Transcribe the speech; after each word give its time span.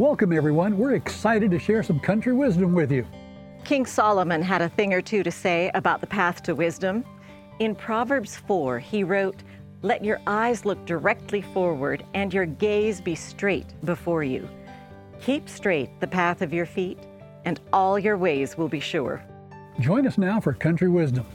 Welcome, 0.00 0.32
everyone. 0.32 0.78
We're 0.78 0.94
excited 0.94 1.50
to 1.50 1.58
share 1.58 1.82
some 1.82 2.00
country 2.00 2.32
wisdom 2.32 2.72
with 2.72 2.90
you. 2.90 3.06
King 3.64 3.84
Solomon 3.84 4.40
had 4.40 4.62
a 4.62 4.68
thing 4.70 4.94
or 4.94 5.02
two 5.02 5.22
to 5.22 5.30
say 5.30 5.70
about 5.74 6.00
the 6.00 6.06
path 6.06 6.42
to 6.44 6.54
wisdom. 6.54 7.04
In 7.58 7.74
Proverbs 7.74 8.34
4, 8.34 8.78
he 8.78 9.04
wrote, 9.04 9.42
Let 9.82 10.02
your 10.02 10.18
eyes 10.26 10.64
look 10.64 10.86
directly 10.86 11.42
forward 11.42 12.02
and 12.14 12.32
your 12.32 12.46
gaze 12.46 13.02
be 13.02 13.14
straight 13.14 13.66
before 13.84 14.24
you. 14.24 14.48
Keep 15.20 15.50
straight 15.50 15.90
the 16.00 16.06
path 16.06 16.40
of 16.40 16.50
your 16.50 16.64
feet, 16.64 16.98
and 17.44 17.60
all 17.70 17.98
your 17.98 18.16
ways 18.16 18.56
will 18.56 18.70
be 18.70 18.80
sure. 18.80 19.22
Join 19.80 20.06
us 20.06 20.16
now 20.16 20.40
for 20.40 20.54
Country 20.54 20.88
Wisdom. 20.88 21.26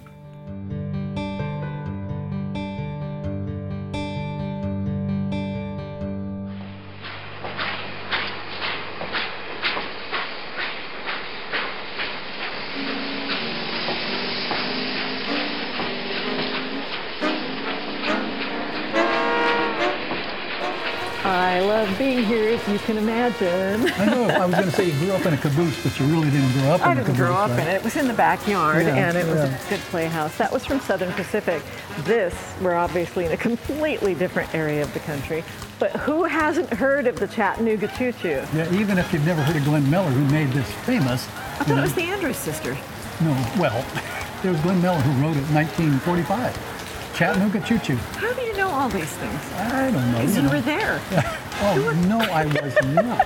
You 22.67 22.79
can 22.79 22.97
imagine. 22.97 23.91
I 23.93 24.05
know 24.05 24.27
I 24.27 24.45
was 24.45 24.55
going 24.55 24.69
to 24.69 24.75
say 24.75 24.89
you 24.89 24.99
grew 24.99 25.11
up 25.11 25.25
in 25.25 25.33
a 25.33 25.37
caboose, 25.37 25.83
but 25.83 25.99
you 25.99 26.05
really 26.07 26.31
didn't 26.31 26.51
grow 26.53 26.71
up 26.71 26.81
in 26.81 26.97
a 26.97 27.03
caboose. 27.03 27.03
I 27.03 27.03
didn't 27.03 27.15
grow 27.15 27.33
up 27.35 27.49
right? 27.51 27.59
in 27.59 27.67
it. 27.67 27.73
It 27.75 27.83
was 27.83 27.95
in 27.95 28.07
the 28.07 28.13
backyard, 28.13 28.85
Yeah, 28.85 28.95
and 28.95 29.17
it 29.17 29.25
was 29.27 29.39
a 29.39 29.59
good 29.69 29.79
playhouse. 29.81 30.35
That 30.37 30.51
was 30.51 30.65
from 30.65 30.79
Southern 30.79 31.11
Pacific. 31.13 31.61
This, 31.99 32.33
we're 32.61 32.73
obviously 32.73 33.25
in 33.25 33.31
a 33.31 33.37
completely 33.37 34.15
different 34.15 34.53
area 34.55 34.81
of 34.81 34.91
the 34.93 34.99
country. 35.01 35.43
But 35.77 35.91
who 35.91 36.23
hasn't 36.23 36.71
heard 36.71 37.05
of 37.05 37.19
the 37.19 37.27
Chattanooga 37.27 37.87
Choo 37.97 38.11
Choo? 38.13 38.43
Yeah, 38.53 38.73
even 38.73 38.97
if 38.97 39.13
you've 39.13 39.25
never 39.25 39.43
heard 39.43 39.57
of 39.57 39.63
Glenn 39.63 39.89
Miller, 39.89 40.09
who 40.09 40.25
made 40.31 40.49
this 40.49 40.71
famous. 40.85 41.27
I 41.27 41.29
thought 41.29 41.67
know, 41.67 41.77
it 41.77 41.81
was 41.81 41.93
the 41.93 42.03
Andrews 42.03 42.37
sisters. 42.37 42.77
No, 43.21 43.31
well, 43.59 43.85
it 44.43 44.49
was 44.49 44.59
Glenn 44.61 44.81
Miller 44.81 44.99
who 44.99 45.23
wrote 45.23 45.37
it 45.37 45.47
in 45.49 45.53
1945. 45.53 46.74
Chattanooga 47.15 47.61
Choo 47.61 47.79
Choo. 47.79 47.95
How 47.95 48.33
do 48.33 48.41
you 48.41 48.55
know 48.57 48.69
all 48.69 48.89
these 48.89 49.09
things? 49.13 49.53
I 49.53 49.89
don't 49.89 50.11
know. 50.11 50.19
Because 50.19 50.35
you 50.35 50.41
know. 50.43 50.49
were 50.49 50.61
there. 50.61 51.01
Oh, 51.57 52.05
no, 52.09 52.19
I 52.19 52.45
was 52.47 52.75
not. 52.93 53.25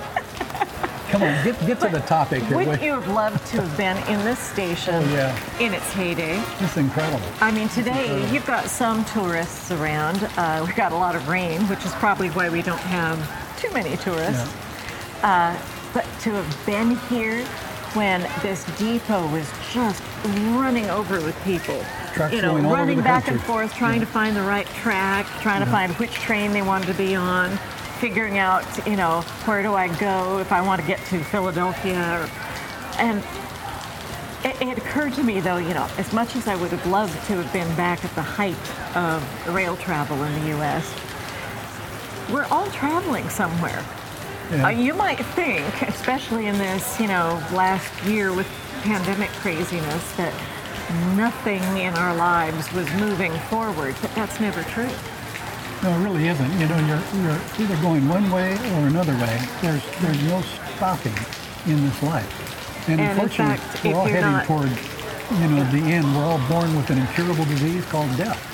Come 1.10 1.24
on, 1.24 1.44
get, 1.44 1.58
get 1.66 1.80
to 1.80 1.88
the 1.88 1.98
topic 2.06 2.44
here. 2.44 2.56
Wouldn't 2.58 2.80
you 2.80 2.92
have 2.92 3.08
loved 3.08 3.44
to 3.48 3.60
have 3.60 3.76
been 3.76 3.96
in 4.08 4.24
this 4.24 4.38
station 4.38 4.94
Oh, 4.94 5.00
yeah. 5.12 5.58
in 5.58 5.74
its 5.74 5.92
heyday? 5.92 6.40
It's 6.60 6.76
incredible. 6.76 7.20
I 7.40 7.50
mean, 7.50 7.68
today 7.70 8.30
you've 8.32 8.46
got 8.46 8.66
some 8.66 9.04
tourists 9.06 9.72
around. 9.72 10.22
Uh, 10.36 10.62
we've 10.64 10.76
got 10.76 10.92
a 10.92 10.96
lot 10.96 11.16
of 11.16 11.26
rain, 11.28 11.62
which 11.62 11.84
is 11.84 11.90
probably 11.94 12.28
why 12.28 12.48
we 12.48 12.62
don't 12.62 12.78
have 12.78 13.18
too 13.58 13.68
many 13.72 13.96
tourists. 13.96 14.54
Uh, 15.24 15.60
but 15.92 16.04
to 16.20 16.30
have 16.30 16.66
been 16.66 16.94
here 17.08 17.44
when 17.94 18.22
this 18.42 18.64
depot 18.78 19.26
was 19.32 19.50
just 19.72 20.02
running 20.54 20.88
over 20.90 21.20
with 21.20 21.38
people, 21.44 21.82
Trucks 22.14 22.34
you 22.34 22.42
know, 22.42 22.56
running 22.58 23.00
back 23.00 23.28
and 23.28 23.40
forth, 23.42 23.74
trying 23.74 24.00
to 24.00 24.06
find 24.06 24.36
the 24.36 24.42
right 24.42 24.66
track, 24.66 25.26
trying 25.40 25.64
to 25.64 25.70
find 25.70 25.92
which 25.94 26.12
train 26.12 26.52
they 26.52 26.62
wanted 26.62 26.86
to 26.86 26.94
be 26.94 27.14
on, 27.14 27.56
figuring 27.98 28.38
out, 28.38 28.64
you 28.86 28.96
know, 28.96 29.22
where 29.44 29.62
do 29.62 29.74
I 29.74 29.88
go 29.98 30.38
if 30.38 30.52
I 30.52 30.60
want 30.60 30.80
to 30.80 30.86
get 30.86 30.98
to 31.06 31.22
Philadelphia, 31.24 31.98
or, 31.98 32.30
and 32.98 33.22
it, 34.44 34.60
it 34.62 34.78
occurred 34.78 35.12
to 35.14 35.22
me, 35.22 35.40
though, 35.40 35.58
you 35.58 35.74
know, 35.74 35.88
as 35.98 36.12
much 36.12 36.36
as 36.36 36.48
I 36.48 36.56
would 36.56 36.70
have 36.70 36.86
loved 36.86 37.14
to 37.26 37.42
have 37.42 37.52
been 37.52 37.74
back 37.76 38.04
at 38.04 38.14
the 38.14 38.22
height 38.22 38.56
of 38.96 39.54
rail 39.54 39.76
travel 39.76 40.22
in 40.22 40.40
the 40.40 40.48
U.S., 40.48 40.94
we're 42.32 42.46
all 42.46 42.70
traveling 42.70 43.28
somewhere. 43.28 43.84
Yeah. 44.50 44.66
Uh, 44.66 44.70
you 44.70 44.94
might 44.94 45.20
think, 45.36 45.64
especially 45.82 46.46
in 46.46 46.58
this, 46.58 46.98
you 46.98 47.06
know, 47.06 47.40
last 47.52 47.90
year 48.04 48.32
with 48.32 48.48
pandemic 48.82 49.30
craziness, 49.30 50.12
that 50.16 50.34
nothing 51.16 51.62
in 51.76 51.94
our 51.94 52.14
lives 52.16 52.72
was 52.72 52.90
moving 52.94 53.32
forward, 53.48 53.94
but 54.02 54.12
that's 54.14 54.40
never 54.40 54.62
true. 54.64 54.88
No, 55.82 55.90
it 55.98 56.02
really 56.04 56.26
isn't. 56.28 56.52
You 56.58 56.66
know, 56.66 56.78
you're, 56.86 57.22
you're 57.22 57.40
either 57.60 57.80
going 57.80 58.08
one 58.08 58.30
way 58.30 58.52
or 58.74 58.86
another 58.88 59.14
way. 59.14 59.40
There's 59.62 59.82
there's 60.00 60.22
no 60.24 60.42
stopping 60.76 61.14
in 61.66 61.82
this 61.86 62.02
life. 62.02 62.88
And, 62.88 63.00
And 63.00 63.12
in 63.12 63.24
unfortunately, 63.24 63.56
fact, 63.56 63.84
we're 63.84 63.94
all 63.94 64.04
heading 64.06 64.20
not- 64.32 64.46
toward, 64.46 64.68
you 65.40 65.48
know, 65.48 65.64
the 65.70 65.92
end. 65.92 66.16
We're 66.16 66.24
all 66.24 66.40
born 66.48 66.76
with 66.76 66.90
an 66.90 66.98
incurable 66.98 67.44
disease 67.44 67.84
called 67.86 68.14
death. 68.16 68.46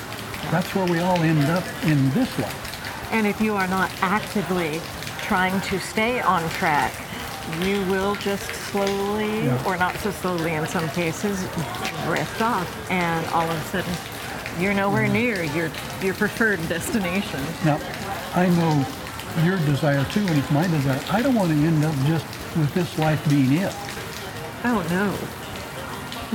That's 0.53 0.73
where 0.75 0.87
we 0.87 1.01
all 1.01 1.19
end 1.23 1.45
up 1.47 1.65
in 1.85 2.11
this 2.11 2.39
life. 2.39 3.13
And 3.13 3.27
if 3.27 3.41
you 3.41 3.55
are 3.57 3.67
not 3.69 3.91
actively 4.03 4.81
trying 5.27 5.61
to 5.63 5.81
stay 5.81 6.21
on 6.21 6.49
track, 6.51 6.93
you 7.63 7.83
will 7.87 8.15
just 8.15 8.49
slowly, 8.71 9.47
Yeah. 9.47 9.65
or 9.67 9.77
not 9.77 9.97
so 9.97 10.13
slowly 10.13 10.55
in 10.55 10.67
some 10.69 10.89
cases, 10.91 11.41
drift 12.05 12.41
off. 12.41 12.91
And 12.91 13.27
all 13.35 13.43
of 13.43 13.57
a 13.57 13.65
sudden, 13.71 13.93
you're 14.61 14.75
nowhere 14.75 15.09
mm. 15.09 15.13
near 15.13 15.43
your, 15.43 15.71
your 16.01 16.15
preferred 16.15 16.61
destination. 16.69 17.41
Now, 17.65 17.81
I 18.35 18.49
know 18.51 18.87
your 19.45 19.59
desire 19.67 20.05
too, 20.05 20.21
and 20.21 20.39
it's 20.39 20.51
my 20.53 20.67
desire. 20.69 21.01
I 21.11 21.23
don't 21.23 21.35
want 21.35 21.51
to 21.51 21.57
end 21.57 21.85
up 21.85 21.95
just 22.07 22.25
with 22.57 22.73
this 22.73 22.97
life 22.99 23.21
being 23.29 23.53
it. 23.55 23.75
Oh, 24.65 24.87
no. 24.91 25.13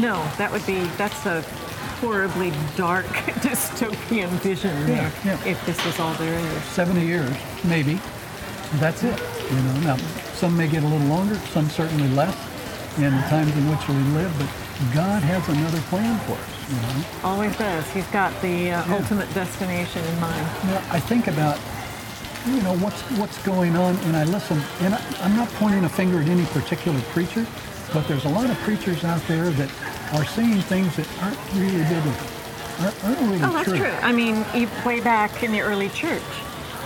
No, 0.01 0.23
that 0.37 0.51
would 0.51 0.65
be, 0.65 0.83
that's 0.97 1.25
a 1.25 1.41
horribly 2.01 2.51
dark 2.75 3.05
dystopian 3.41 4.29
vision 4.39 4.85
there, 4.85 5.11
Yeah, 5.23 5.37
yeah. 5.37 5.45
if 5.45 5.65
this 5.65 5.83
was 5.85 5.97
all 5.99 6.13
there 6.15 6.37
is. 6.37 6.63
70 6.63 7.05
years, 7.05 7.35
maybe. 7.63 7.99
That's 8.79 9.03
it. 9.03 9.19
You 9.51 9.57
know, 9.61 9.79
now 9.81 9.97
some 10.33 10.55
may 10.55 10.67
get 10.67 10.83
a 10.83 10.87
little 10.87 11.07
longer, 11.07 11.35
some 11.53 11.69
certainly 11.69 12.07
less 12.09 12.35
in 12.97 13.13
the 13.15 13.21
times 13.23 13.55
in 13.55 13.69
which 13.69 13.87
we 13.87 13.95
live, 14.15 14.33
but 14.37 14.49
God 14.93 15.21
has 15.23 15.47
another 15.49 15.79
plan 15.89 16.17
for 16.25 16.33
us. 16.33 16.69
You 16.69 16.75
know, 16.81 17.05
Always 17.23 17.55
does. 17.57 17.89
He's 17.91 18.07
got 18.07 18.33
the 18.41 18.71
uh, 18.71 18.93
ultimate 18.95 19.31
destination 19.33 20.03
in 20.03 20.19
mind. 20.19 20.45
Now, 20.65 20.81
I 20.91 20.99
think 20.99 21.27
about 21.27 21.59
you 22.47 22.61
know 22.63 22.75
what's 22.77 23.01
what's 23.19 23.41
going 23.43 23.75
on, 23.75 23.95
and 24.07 24.15
I 24.17 24.23
listen, 24.23 24.59
and 24.81 24.95
I, 24.95 25.01
I'm 25.21 25.35
not 25.35 25.47
pointing 25.49 25.83
a 25.83 25.89
finger 25.89 26.19
at 26.19 26.27
any 26.27 26.45
particular 26.45 26.99
preacher, 27.13 27.45
but 27.93 28.07
there's 28.07 28.25
a 28.25 28.29
lot 28.29 28.49
of 28.49 28.57
preachers 28.59 29.03
out 29.03 29.21
there 29.27 29.49
that 29.51 29.69
are 30.13 30.25
saying 30.25 30.61
things 30.61 30.95
that 30.95 31.07
aren't 31.21 31.37
really 31.53 31.83
biblical, 31.83 32.27
aren't, 32.79 33.03
aren't 33.05 33.19
really 33.19 33.39
Oh, 33.43 33.51
that's 33.53 33.69
true. 33.69 33.85
I 34.01 34.11
mean, 34.11 34.43
way 34.85 34.99
back 35.01 35.43
in 35.43 35.51
the 35.51 35.61
early 35.61 35.89
church, 35.89 36.23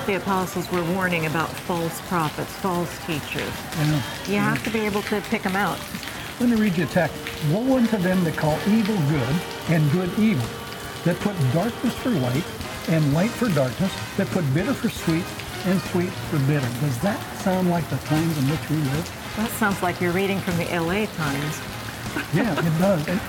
the 0.05 0.17
apostles 0.17 0.71
were 0.71 0.83
warning 0.93 1.25
about 1.25 1.49
false 1.49 1.99
prophets, 2.01 2.51
false 2.53 2.97
teachers. 3.05 3.51
You 3.79 3.85
know, 3.91 4.01
You 4.27 4.35
have 4.35 4.63
to 4.63 4.69
be 4.69 4.81
able 4.81 5.01
to 5.03 5.21
pick 5.21 5.43
them 5.43 5.55
out. 5.55 5.79
Let 6.39 6.49
me 6.49 6.55
read 6.55 6.77
you 6.77 6.83
a 6.83 6.88
text. 6.88 7.16
Woe 7.51 7.77
unto 7.77 7.97
them 7.97 8.23
that 8.23 8.35
call 8.38 8.57
evil 8.67 8.95
good 9.09 9.35
and 9.69 9.91
good 9.91 10.11
evil, 10.19 10.47
that 11.05 11.19
put 11.21 11.35
darkness 11.53 11.95
for 11.95 12.09
light 12.09 12.43
and 12.89 13.13
light 13.13 13.31
for 13.31 13.49
darkness, 13.49 13.91
that 14.17 14.27
put 14.27 14.43
bitter 14.53 14.73
for 14.73 14.89
sweet 14.89 15.25
and 15.66 15.81
sweet 15.81 16.09
for 16.29 16.37
bitter. 16.39 16.67
Does 16.81 16.99
that 17.01 17.19
sound 17.41 17.69
like 17.69 17.89
the 17.89 17.97
times 17.97 18.37
in 18.37 18.49
which 18.49 18.69
we 18.69 18.77
live? 18.77 19.33
That 19.37 19.49
sounds 19.51 19.81
like 19.81 19.99
you're 19.99 20.11
reading 20.11 20.39
from 20.39 20.57
the 20.57 20.66
LA 20.66 21.05
Times. 21.17 21.61
Yeah, 22.33 22.53
it 22.57 22.79
does. 22.79 23.07
And, 23.07 23.19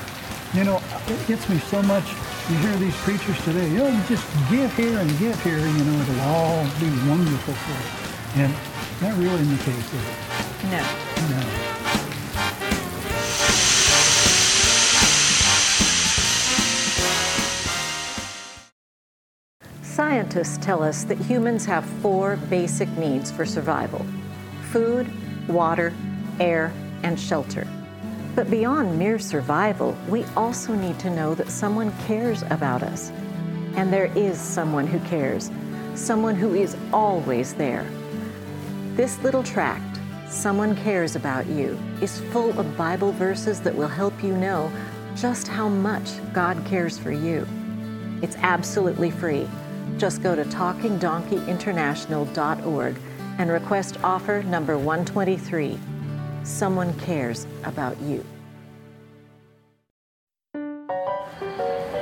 you 0.52 0.64
know, 0.64 0.80
it 1.08 1.26
gets 1.26 1.48
me 1.48 1.58
so 1.58 1.82
much. 1.82 2.04
You 2.48 2.54
hear 2.58 2.76
these 2.76 2.94
preachers 2.98 3.42
today, 3.42 3.68
you 3.70 3.78
know, 3.78 4.04
just 4.06 4.24
give 4.48 4.72
here 4.76 4.98
and 4.98 5.18
give 5.18 5.42
here, 5.42 5.58
you 5.58 5.84
know, 5.84 6.00
it'll 6.00 6.20
all 6.20 6.62
be 6.78 6.88
wonderful 7.08 7.54
for 7.54 7.72
you. 7.72 8.44
And 8.44 8.54
not 9.02 9.18
really 9.18 9.40
in 9.40 9.50
the 9.50 9.62
case, 9.64 9.92
is 9.92 10.00
it? 10.00 10.14
No. 10.70 10.82
No. 11.28 11.42
Scientists 19.82 20.58
tell 20.64 20.84
us 20.84 21.02
that 21.02 21.18
humans 21.18 21.64
have 21.64 21.84
four 22.00 22.36
basic 22.48 22.88
needs 22.96 23.32
for 23.32 23.44
survival 23.44 24.06
food, 24.70 25.10
water, 25.48 25.92
air, 26.38 26.72
and 27.02 27.18
shelter. 27.18 27.66
But 28.36 28.50
beyond 28.50 28.98
mere 28.98 29.18
survival, 29.18 29.96
we 30.10 30.26
also 30.36 30.74
need 30.74 30.98
to 30.98 31.08
know 31.08 31.34
that 31.34 31.48
someone 31.48 31.90
cares 32.06 32.42
about 32.50 32.82
us. 32.82 33.10
And 33.76 33.90
there 33.90 34.12
is 34.14 34.38
someone 34.38 34.86
who 34.86 34.98
cares, 35.08 35.50
someone 35.94 36.34
who 36.34 36.54
is 36.54 36.76
always 36.92 37.54
there. 37.54 37.86
This 38.94 39.18
little 39.22 39.42
tract, 39.42 39.98
Someone 40.28 40.76
Cares 40.76 41.16
About 41.16 41.46
You, 41.46 41.78
is 42.02 42.20
full 42.20 42.60
of 42.60 42.76
Bible 42.76 43.12
verses 43.12 43.60
that 43.60 43.74
will 43.74 43.88
help 43.88 44.22
you 44.22 44.36
know 44.36 44.70
just 45.14 45.48
how 45.48 45.70
much 45.70 46.10
God 46.34 46.62
cares 46.66 46.98
for 46.98 47.12
you. 47.12 47.48
It's 48.20 48.36
absolutely 48.36 49.10
free. 49.10 49.48
Just 49.96 50.22
go 50.22 50.36
to 50.36 50.44
talkingdonkeyinternational.org 50.44 52.96
and 53.38 53.50
request 53.50 53.96
offer 54.02 54.42
number 54.42 54.76
123. 54.76 55.78
Someone 56.46 56.96
cares 57.00 57.44
about 57.64 58.00
you. 58.02 58.24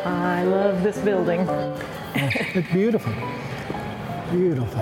I 0.05 0.43
love 0.45 0.83
this 0.83 0.99
building. 0.99 1.41
It's 2.15 2.69
beautiful. 2.71 3.13
Beautiful. 4.31 4.81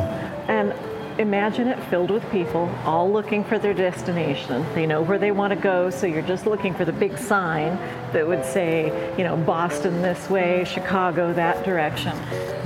And 0.48 0.74
imagine 1.20 1.68
it 1.68 1.78
filled 1.84 2.10
with 2.10 2.28
people, 2.32 2.68
all 2.84 3.10
looking 3.10 3.44
for 3.44 3.56
their 3.56 3.72
destination. 3.72 4.66
They 4.74 4.84
know 4.84 5.00
where 5.00 5.18
they 5.18 5.30
want 5.30 5.52
to 5.52 5.58
go, 5.58 5.90
so 5.90 6.08
you're 6.08 6.22
just 6.22 6.44
looking 6.44 6.74
for 6.74 6.84
the 6.84 6.92
big 6.92 7.16
sign 7.16 7.76
that 8.12 8.26
would 8.26 8.44
say, 8.44 9.14
you 9.16 9.22
know, 9.22 9.36
Boston 9.36 10.02
this 10.02 10.28
way, 10.28 10.64
Chicago 10.64 11.32
that 11.34 11.64
direction. 11.64 12.18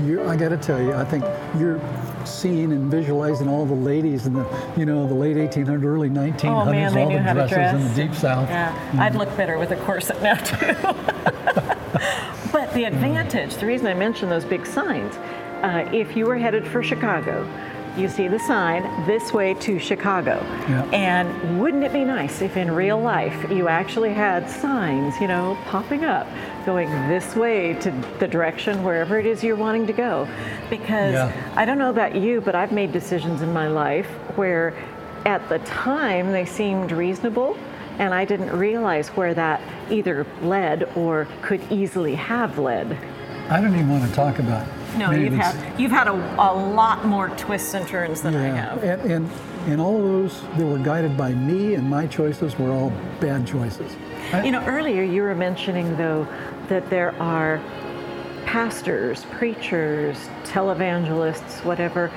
You, 0.02 0.24
I 0.24 0.34
got 0.34 0.48
to 0.48 0.56
tell 0.56 0.80
you, 0.80 0.94
I 0.94 1.04
think 1.04 1.24
you're 1.58 1.78
seeing 2.26 2.72
and 2.72 2.90
visualizing 2.90 3.48
all 3.48 3.66
the 3.66 3.74
ladies 3.74 4.26
in 4.26 4.34
the, 4.34 4.46
you 4.76 4.84
know, 4.84 5.06
the 5.06 5.14
late 5.14 5.36
1800s, 5.36 5.84
early 5.84 6.10
1900s, 6.10 6.44
oh, 6.44 6.70
man, 6.70 6.96
all 6.96 7.10
the 7.10 7.18
dresses 7.18 7.50
dress. 7.50 7.74
in 7.74 7.88
the 7.88 7.94
deep 7.94 8.14
south. 8.14 8.48
Yeah, 8.48 8.72
mm-hmm. 8.72 9.00
I'd 9.00 9.14
look 9.14 9.34
better 9.36 9.58
with 9.58 9.70
a 9.70 9.76
corset 9.76 10.20
now 10.22 10.34
too. 10.34 10.74
but 12.52 12.72
the 12.74 12.84
advantage, 12.84 13.56
the 13.56 13.66
reason 13.66 13.86
I 13.86 13.94
mention 13.94 14.28
those 14.28 14.44
big 14.44 14.66
signs, 14.66 15.14
uh, 15.62 15.88
if 15.92 16.16
you 16.16 16.26
were 16.26 16.36
headed 16.36 16.66
for 16.66 16.82
Chicago, 16.82 17.44
you 17.96 18.08
see 18.08 18.28
the 18.28 18.38
sign 18.38 18.82
this 19.06 19.32
way 19.32 19.54
to 19.54 19.78
Chicago. 19.78 20.38
Yeah. 20.68 20.84
And 20.92 21.60
wouldn't 21.60 21.82
it 21.84 21.92
be 21.92 22.04
nice 22.04 22.42
if 22.42 22.56
in 22.56 22.70
real 22.70 23.00
life 23.00 23.50
you 23.50 23.68
actually 23.68 24.12
had 24.12 24.48
signs, 24.50 25.18
you 25.20 25.28
know, 25.28 25.56
popping 25.66 26.04
up 26.04 26.26
going 26.64 26.90
this 27.08 27.34
way 27.34 27.74
to 27.74 27.90
the 28.18 28.28
direction 28.28 28.82
wherever 28.82 29.18
it 29.18 29.26
is 29.26 29.42
you're 29.42 29.56
wanting 29.56 29.86
to 29.86 29.92
go? 29.92 30.28
Because 30.68 31.14
Yeah. 31.14 31.52
I 31.56 31.64
don't 31.64 31.78
know 31.78 31.90
about 31.90 32.14
you, 32.14 32.40
but 32.40 32.54
I've 32.54 32.72
made 32.72 32.92
decisions 32.92 33.42
in 33.42 33.52
my 33.52 33.68
life 33.68 34.06
where 34.36 34.74
at 35.24 35.48
the 35.48 35.58
time 35.60 36.32
they 36.32 36.44
seemed 36.44 36.92
reasonable 36.92 37.56
and 37.98 38.12
I 38.12 38.24
didn't 38.24 38.56
realize 38.56 39.08
where 39.08 39.32
that 39.34 39.60
either 39.90 40.26
led 40.42 40.84
or 40.96 41.26
could 41.40 41.60
easily 41.70 42.14
have 42.14 42.58
led. 42.58 42.98
I 43.48 43.60
don't 43.60 43.74
even 43.74 43.88
want 43.88 44.04
to 44.08 44.14
talk 44.14 44.38
about 44.38 44.66
No, 44.96 45.10
you've 45.10 45.32
had 45.34 45.80
you've 45.80 45.90
had 45.90 46.08
a, 46.08 46.12
a 46.12 46.52
lot 46.54 47.04
more 47.04 47.28
twists 47.30 47.74
and 47.74 47.86
turns 47.86 48.22
than 48.22 48.34
I 48.34 48.46
have. 48.48 48.82
and, 48.82 49.00
and 49.10 49.30
and 49.66 49.80
all 49.80 49.96
of 49.96 50.02
those 50.02 50.40
that 50.56 50.64
were 50.64 50.78
guided 50.78 51.16
by 51.16 51.32
me 51.34 51.74
and 51.74 51.88
my 51.90 52.06
choices 52.06 52.56
were 52.58 52.70
all 52.70 52.90
bad 53.20 53.46
choices. 53.46 53.94
I- 54.32 54.44
You 54.44 54.52
know, 54.52 54.64
earlier 54.66 55.02
you 55.02 55.22
were 55.22 55.34
mentioning 55.34 55.96
though 55.96 56.26
that 56.68 56.88
there 56.90 57.14
are 57.20 57.60
pastors, 58.46 59.24
preachers, 59.32 60.16
televangelists, 60.44 61.64
whatever, 61.64 62.08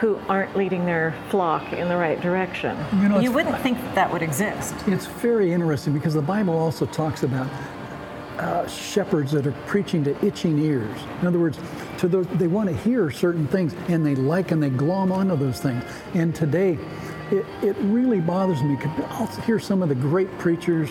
who 0.00 0.18
aren't 0.28 0.54
leading 0.56 0.84
their 0.84 1.14
flock 1.30 1.72
in 1.72 1.88
the 1.88 1.96
right 1.96 2.20
direction. 2.20 2.76
You 3.00 3.08
know, 3.08 3.18
you 3.18 3.32
wouldn't 3.32 3.58
think 3.60 3.78
that, 3.78 3.94
that 3.94 4.12
would 4.12 4.22
exist. 4.22 4.74
It's 4.86 5.06
very 5.06 5.52
interesting 5.52 5.92
because 5.92 6.14
the 6.14 6.22
Bible 6.22 6.56
also 6.56 6.86
talks 6.86 7.22
about 7.22 7.48
uh, 8.38 8.66
shepherds 8.66 9.32
that 9.32 9.46
are 9.46 9.52
preaching 9.66 10.04
to 10.04 10.24
itching 10.24 10.58
ears. 10.58 10.98
In 11.20 11.26
other 11.26 11.38
words, 11.38 11.58
to 11.98 12.08
those 12.08 12.26
they 12.34 12.46
want 12.46 12.68
to 12.68 12.76
hear 12.76 13.10
certain 13.10 13.46
things 13.48 13.74
and 13.88 14.04
they 14.04 14.14
like 14.14 14.50
and 14.50 14.62
they 14.62 14.70
glom 14.70 15.12
onto 15.12 15.36
those 15.36 15.60
things. 15.60 15.82
And 16.14 16.34
today, 16.34 16.78
it, 17.30 17.46
it 17.62 17.76
really 17.80 18.20
bothers 18.20 18.62
me. 18.62 18.76
I'll 19.08 19.26
hear 19.42 19.58
some 19.58 19.82
of 19.82 19.88
the 19.88 19.94
great 19.94 20.30
preachers. 20.38 20.90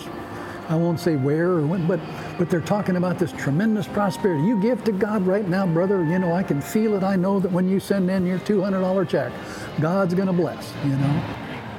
I 0.68 0.74
won't 0.74 0.98
say 0.98 1.14
where 1.14 1.50
or 1.50 1.66
when, 1.66 1.86
but 1.86 2.00
but 2.38 2.50
they're 2.50 2.60
talking 2.60 2.96
about 2.96 3.18
this 3.20 3.32
tremendous 3.32 3.86
prosperity. 3.86 4.42
You 4.42 4.60
give 4.60 4.82
to 4.84 4.92
God 4.92 5.24
right 5.24 5.46
now, 5.48 5.64
brother. 5.66 6.04
You 6.04 6.18
know 6.18 6.32
I 6.32 6.42
can 6.42 6.60
feel 6.60 6.94
it. 6.94 7.04
I 7.04 7.14
know 7.14 7.38
that 7.38 7.52
when 7.52 7.68
you 7.68 7.78
send 7.78 8.10
in 8.10 8.26
your 8.26 8.40
two 8.40 8.62
hundred 8.62 8.80
dollar 8.80 9.04
check, 9.04 9.32
God's 9.80 10.14
going 10.14 10.26
to 10.26 10.32
bless. 10.32 10.72
You 10.84 10.96
know. 10.96 11.24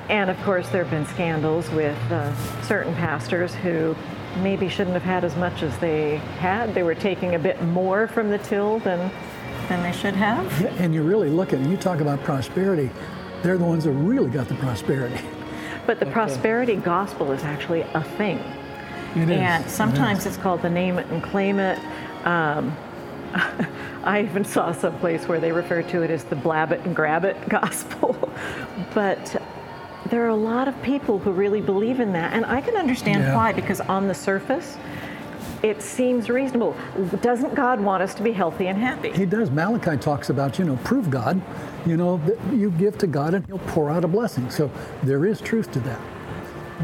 And 0.09 0.29
of 0.29 0.41
course, 0.43 0.69
there 0.69 0.85
have 0.85 0.91
been 0.91 1.05
scandals 1.05 1.69
with 1.71 1.97
uh, 2.11 2.33
certain 2.61 2.95
pastors 2.95 3.53
who 3.55 3.93
maybe 4.37 4.69
shouldn't 4.69 4.93
have 4.93 5.03
had 5.03 5.23
as 5.23 5.35
much 5.35 5.63
as 5.63 5.77
they 5.79 6.17
had. 6.39 6.73
They 6.73 6.83
were 6.83 6.95
taking 6.95 7.35
a 7.35 7.39
bit 7.39 7.61
more 7.63 8.07
from 8.07 8.29
the 8.29 8.37
till 8.39 8.79
than 8.79 9.11
than 9.69 9.83
they 9.83 9.91
should 9.97 10.13
have. 10.15 10.61
Yeah, 10.61 10.69
and 10.79 10.93
you 10.93 11.03
really 11.03 11.29
look 11.29 11.51
at 11.51 11.59
it, 11.59 11.67
you 11.67 11.75
talk 11.75 11.99
about 11.99 12.23
prosperity, 12.23 12.89
they're 13.43 13.57
the 13.57 13.65
ones 13.65 13.83
that 13.83 13.91
really 13.91 14.29
got 14.29 14.47
the 14.47 14.55
prosperity. 14.55 15.19
But 15.85 15.99
the 15.99 16.05
prosperity 16.05 16.75
gospel 16.77 17.31
is 17.33 17.43
actually 17.43 17.81
a 17.81 18.01
thing. 18.01 18.37
It 19.15 19.29
is. 19.29 19.37
And 19.37 19.65
It 19.65 19.69
sometimes 19.69 20.19
is. 20.21 20.27
it's 20.27 20.37
called 20.37 20.61
the 20.61 20.69
name 20.69 20.97
it 20.99 21.07
and 21.07 21.21
claim 21.21 21.59
it. 21.59 21.79
Um, 22.25 22.75
I 24.03 24.21
even 24.23 24.45
saw 24.45 24.71
some 24.71 24.97
place 24.99 25.27
where 25.27 25.39
they 25.39 25.51
refer 25.51 25.81
to 25.81 26.01
it 26.01 26.09
as 26.11 26.23
the 26.23 26.35
blab 26.37 26.71
it 26.71 26.79
and 26.85 26.95
grab 26.95 27.25
it 27.25 27.35
gospel. 27.49 28.15
but 28.93 29.41
there 30.09 30.25
are 30.25 30.29
a 30.29 30.35
lot 30.35 30.67
of 30.67 30.81
people 30.81 31.19
who 31.19 31.31
really 31.31 31.61
believe 31.61 31.99
in 31.99 32.11
that. 32.13 32.33
And 32.33 32.45
I 32.45 32.61
can 32.61 32.75
understand 32.75 33.21
Yeah. 33.23 33.35
why, 33.35 33.53
because 33.53 33.81
on 33.81 34.07
the 34.07 34.13
surface, 34.13 34.77
it 35.63 35.81
seems 35.81 36.29
reasonable. 36.29 36.75
Doesn't 37.21 37.55
God 37.55 37.81
want 37.81 38.03
us 38.03 38.13
to 38.15 38.23
be 38.23 38.31
healthy 38.31 38.67
and 38.67 38.77
happy? 38.77 39.11
He 39.11 39.25
does. 39.25 39.49
Malachi 39.49 39.97
talks 39.97 40.29
about, 40.29 40.59
you 40.59 40.65
know, 40.65 40.77
prove 40.83 41.09
God. 41.09 41.41
You 41.85 41.97
know, 41.97 42.19
that 42.25 42.37
you 42.53 42.69
give 42.71 42.97
to 42.99 43.07
God 43.07 43.33
and 43.33 43.45
He'll 43.47 43.59
pour 43.59 43.89
out 43.89 44.03
a 44.03 44.07
blessing. 44.07 44.49
So 44.49 44.69
there 45.03 45.25
is 45.25 45.39
truth 45.41 45.71
to 45.71 45.79
that. 45.81 45.99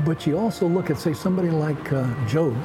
But 0.05 0.25
you 0.25 0.39
also 0.39 0.67
look 0.67 0.89
at, 0.89 0.97
say, 0.97 1.13
somebody 1.13 1.49
like 1.49 1.93
uh, 1.93 2.07
Job. 2.25 2.55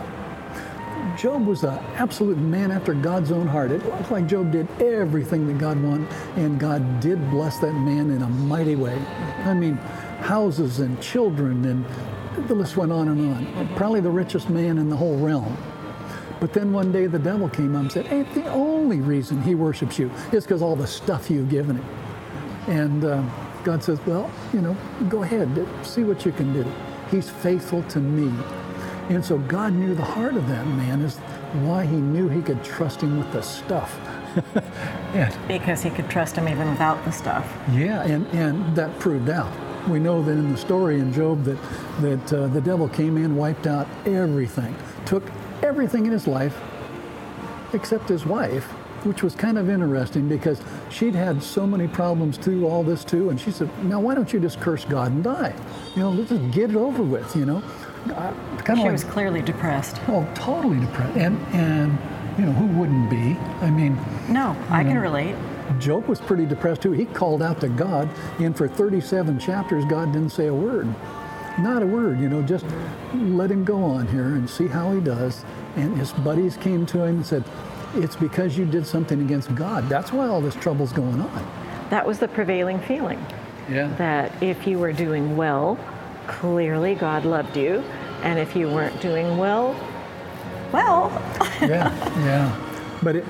Job 1.16 1.46
was 1.46 1.64
an 1.64 1.78
absolute 1.96 2.38
man 2.38 2.70
after 2.70 2.94
God's 2.94 3.32
own 3.32 3.46
heart. 3.46 3.70
It 3.72 3.84
looks 3.84 4.10
like 4.10 4.26
Job 4.26 4.52
did 4.52 4.68
everything 4.80 5.46
that 5.48 5.58
God 5.58 5.82
wanted, 5.82 6.06
and 6.36 6.60
God 6.60 7.00
did 7.00 7.30
bless 7.30 7.58
that 7.58 7.72
man 7.72 8.10
in 8.10 8.22
a 8.22 8.28
mighty 8.28 8.76
way. 8.76 8.96
I 9.44 9.52
mean, 9.52 9.78
houses 10.20 10.80
and 10.80 11.00
children, 11.00 11.64
and 11.64 12.48
the 12.48 12.54
list 12.54 12.76
went 12.76 12.92
on 12.92 13.08
and 13.08 13.34
on. 13.56 13.68
Probably 13.76 14.00
the 14.00 14.10
richest 14.10 14.48
man 14.50 14.78
in 14.78 14.88
the 14.88 14.96
whole 14.96 15.16
realm. 15.18 15.56
But 16.40 16.52
then 16.52 16.72
one 16.72 16.92
day 16.92 17.06
the 17.06 17.18
devil 17.18 17.48
came 17.48 17.74
up 17.74 17.82
and 17.82 17.92
said, 17.92 18.06
Ain't 18.12 18.32
the 18.34 18.46
only 18.50 19.00
reason 19.00 19.42
he 19.42 19.54
worships 19.54 19.98
you 19.98 20.10
is 20.32 20.44
because 20.44 20.62
all 20.62 20.76
the 20.76 20.86
stuff 20.86 21.30
you've 21.30 21.50
given 21.50 21.76
him. 21.76 21.86
And 22.68 23.04
uh, 23.04 23.22
God 23.64 23.82
says, 23.82 23.98
Well, 24.06 24.30
you 24.52 24.60
know, 24.60 24.76
go 25.08 25.22
ahead, 25.22 25.48
see 25.82 26.04
what 26.04 26.24
you 26.24 26.32
can 26.32 26.52
do. 26.52 26.64
He's 27.10 27.28
faithful 27.28 27.82
to 27.84 27.98
me. 27.98 28.32
And 29.08 29.24
so 29.24 29.38
God 29.38 29.72
knew 29.72 29.94
the 29.94 30.04
heart 30.04 30.36
of 30.36 30.46
that 30.48 30.66
man 30.66 31.00
is 31.00 31.16
why 31.64 31.86
he 31.86 31.96
knew 31.96 32.28
he 32.28 32.42
could 32.42 32.62
trust 32.62 33.00
him 33.00 33.18
with 33.18 33.32
the 33.32 33.42
stuff. 33.42 33.98
yeah, 35.14 35.34
Because 35.48 35.82
he 35.82 35.90
could 35.90 36.08
trust 36.10 36.36
him 36.36 36.46
even 36.46 36.70
without 36.70 37.02
the 37.04 37.10
stuff. 37.10 37.50
yeah, 37.72 38.02
and, 38.04 38.26
and 38.28 38.76
that 38.76 38.96
proved 39.00 39.30
out. 39.30 39.50
We 39.88 39.98
know 40.00 40.22
that 40.22 40.32
in 40.32 40.52
the 40.52 40.58
story 40.58 40.98
in 41.00 41.12
Job 41.12 41.44
that, 41.44 41.58
that 42.02 42.32
uh, 42.32 42.46
the 42.48 42.60
devil 42.60 42.88
came 42.88 43.16
in, 43.16 43.36
wiped 43.36 43.66
out 43.66 43.86
everything, 44.06 44.74
took 45.06 45.22
everything 45.62 46.06
in 46.06 46.12
his 46.12 46.26
life 46.26 46.56
except 47.72 48.08
his 48.08 48.24
wife, 48.26 48.64
which 49.04 49.22
was 49.22 49.34
kind 49.34 49.58
of 49.58 49.68
interesting 49.70 50.28
because 50.28 50.60
she'd 50.90 51.14
had 51.14 51.42
so 51.42 51.66
many 51.66 51.88
problems 51.88 52.36
through 52.36 52.66
all 52.66 52.82
this 52.82 53.04
too. 53.04 53.30
And 53.30 53.40
she 53.40 53.50
said, 53.50 53.68
now 53.84 54.00
why 54.00 54.14
don't 54.14 54.32
you 54.32 54.40
just 54.40 54.60
curse 54.60 54.84
God 54.84 55.12
and 55.12 55.24
die? 55.24 55.54
You 55.94 56.02
know, 56.02 56.10
let's 56.10 56.30
just 56.30 56.50
get 56.50 56.70
it 56.70 56.76
over 56.76 57.02
with, 57.02 57.34
you 57.36 57.46
know? 57.46 57.62
Uh, 58.10 58.32
kind 58.58 58.70
of 58.70 58.76
She 58.78 58.82
like, 58.84 58.92
was 58.92 59.04
clearly 59.04 59.42
depressed. 59.42 59.96
oh, 60.08 60.26
totally 60.34 60.80
depressed. 60.80 61.16
And, 61.16 61.38
and, 61.54 61.98
you 62.38 62.46
know, 62.46 62.52
who 62.52 62.66
wouldn't 62.78 63.10
be? 63.10 63.36
I 63.60 63.70
mean, 63.70 63.96
No, 64.28 64.56
I 64.70 64.84
can 64.84 64.98
relate. 64.98 65.34
Job 65.78 66.06
was 66.08 66.20
pretty 66.20 66.46
depressed 66.46 66.82
too. 66.82 66.92
He 66.92 67.04
called 67.04 67.42
out 67.42 67.60
to 67.60 67.68
God, 67.68 68.08
and 68.38 68.56
for 68.56 68.68
37 68.68 69.38
chapters, 69.38 69.84
God 69.84 70.12
didn't 70.12 70.30
say 70.30 70.46
a 70.46 70.54
word. 70.54 70.92
Not 71.58 71.82
a 71.82 71.86
word, 71.86 72.20
you 72.20 72.28
know, 72.28 72.42
just 72.42 72.64
let 73.14 73.50
him 73.50 73.64
go 73.64 73.82
on 73.82 74.06
here 74.08 74.28
and 74.28 74.48
see 74.48 74.68
how 74.68 74.92
he 74.92 75.00
does. 75.00 75.44
And 75.76 75.96
his 75.96 76.12
buddies 76.12 76.56
came 76.56 76.86
to 76.86 77.02
him 77.02 77.16
and 77.16 77.26
said, 77.26 77.44
It's 77.94 78.16
because 78.16 78.56
you 78.56 78.64
did 78.64 78.86
something 78.86 79.20
against 79.20 79.54
God. 79.54 79.88
That's 79.88 80.12
why 80.12 80.26
all 80.26 80.40
this 80.40 80.54
trouble's 80.54 80.92
going 80.92 81.20
on. 81.20 81.86
That 81.90 82.06
was 82.06 82.18
the 82.18 82.28
prevailing 82.28 82.78
feeling. 82.80 83.24
Yeah. 83.68 83.88
that 83.96 84.32
if 84.42 84.66
you 84.66 84.78
were 84.78 84.94
doing 84.94 85.36
well, 85.36 85.78
clearly 86.26 86.94
God 86.94 87.26
loved 87.26 87.54
you, 87.56 87.84
and 88.22 88.38
if 88.38 88.56
you 88.56 88.66
weren't 88.66 88.98
doing 89.02 89.36
well, 89.36 89.76
well, 90.72 91.10
yeah, 91.60 91.94
yeah. 92.24 92.98
But 93.02 93.16
it, 93.16 93.24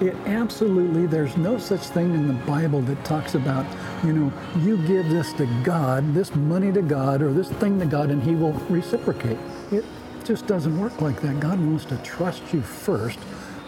it 0.00 0.14
absolutely, 0.26 1.06
there's 1.06 1.36
no 1.36 1.58
such 1.58 1.80
thing 1.80 2.14
in 2.14 2.28
the 2.28 2.34
Bible 2.44 2.80
that 2.82 3.04
talks 3.04 3.34
about, 3.34 3.66
you 4.04 4.12
know, 4.12 4.32
you 4.60 4.76
give 4.86 5.08
this 5.08 5.32
to 5.34 5.46
God, 5.64 6.14
this 6.14 6.34
money 6.34 6.72
to 6.72 6.82
God, 6.82 7.20
or 7.22 7.32
this 7.32 7.48
thing 7.48 7.78
to 7.80 7.86
God, 7.86 8.10
and 8.10 8.22
He 8.22 8.34
will 8.34 8.52
reciprocate. 8.68 9.38
It 9.72 9.84
just 10.24 10.46
doesn't 10.46 10.78
work 10.78 11.00
like 11.00 11.20
that. 11.22 11.40
God 11.40 11.58
wants 11.58 11.84
to 11.86 11.96
trust 11.98 12.42
you 12.52 12.62
first 12.62 13.18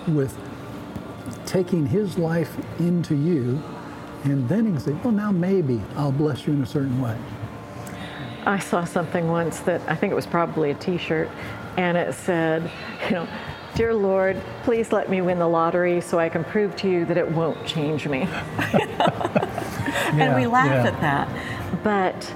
with 0.07 0.37
taking 1.47 1.87
His 1.87 2.17
life 2.17 2.57
into 2.79 3.15
you, 3.17 3.61
and 4.25 4.49
then 4.49 4.73
He 4.73 4.79
say, 4.79 4.93
well, 5.05 5.13
now 5.13 5.33
maybe 5.33 5.81
I'll 5.97 6.13
bless 6.13 6.47
you 6.47 6.53
in 6.53 6.63
a 6.63 6.67
certain 6.67 7.01
way. 7.01 7.19
I 8.47 8.59
saw 8.59 8.85
something 8.85 9.29
once 9.29 9.61
that 9.61 9.83
I 9.89 9.95
think 9.95 10.13
it 10.13 10.17
was 10.17 10.27
probably 10.27 10.71
a 10.71 10.75
T-shirt, 10.75 11.29
and 11.77 11.97
it 11.97 12.15
said, 12.15 12.71
you 13.07 13.17
know, 13.17 13.29
"Dear 13.81 13.95
Lord, 13.95 14.37
please 14.65 14.93
let 14.93 15.09
me 15.09 15.23
win 15.23 15.39
the 15.39 15.49
lottery 15.49 16.03
so 16.03 16.19
I 16.19 16.29
can 16.29 16.45
prove 16.45 16.77
to 16.77 16.87
you 16.87 17.07
that 17.07 17.17
it 17.17 17.27
won't 17.31 17.67
change 17.67 18.07
me." 18.07 18.29
and 20.13 20.37
we 20.37 20.43
Yeah, 20.43 20.49
laughed 20.49 20.85
yeah. 20.85 20.91
at 20.93 21.01
that, 21.01 21.83
but 21.83 22.35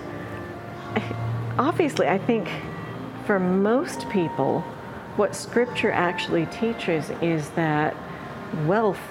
obviously, 1.58 2.08
I 2.08 2.16
think 2.16 2.48
for 3.26 3.38
most 3.38 4.08
people, 4.08 4.62
what 5.16 5.36
Scripture 5.36 5.90
actually 5.90 6.46
teaches 6.46 7.10
is 7.20 7.50
that 7.50 7.94
wealth 8.64 9.02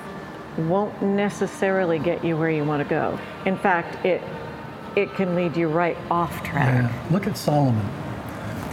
won't 0.57 1.03
necessarily 1.03 1.99
get 1.99 2.25
you 2.25 2.35
where 2.35 2.49
you 2.49 2.63
want 2.63 2.81
to 2.81 2.89
go. 2.89 3.19
In 3.45 3.57
fact, 3.57 4.03
it 4.03 4.23
it 4.95 5.13
can 5.13 5.35
lead 5.35 5.55
you 5.55 5.67
right 5.67 5.97
off 6.09 6.43
track. 6.43 6.81
Yeah. 6.81 7.03
Look 7.11 7.27
at 7.27 7.37
Solomon. 7.37 8.02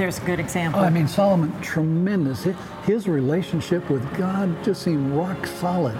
There's 0.00 0.16
a 0.16 0.22
good 0.22 0.40
example. 0.40 0.80
I 0.80 0.88
mean, 0.88 1.06
Solomon, 1.06 1.52
tremendous. 1.60 2.44
His 2.84 3.06
relationship 3.06 3.90
with 3.90 4.02
God 4.16 4.64
just 4.64 4.80
seemed 4.80 5.12
rock 5.12 5.46
solid. 5.46 5.94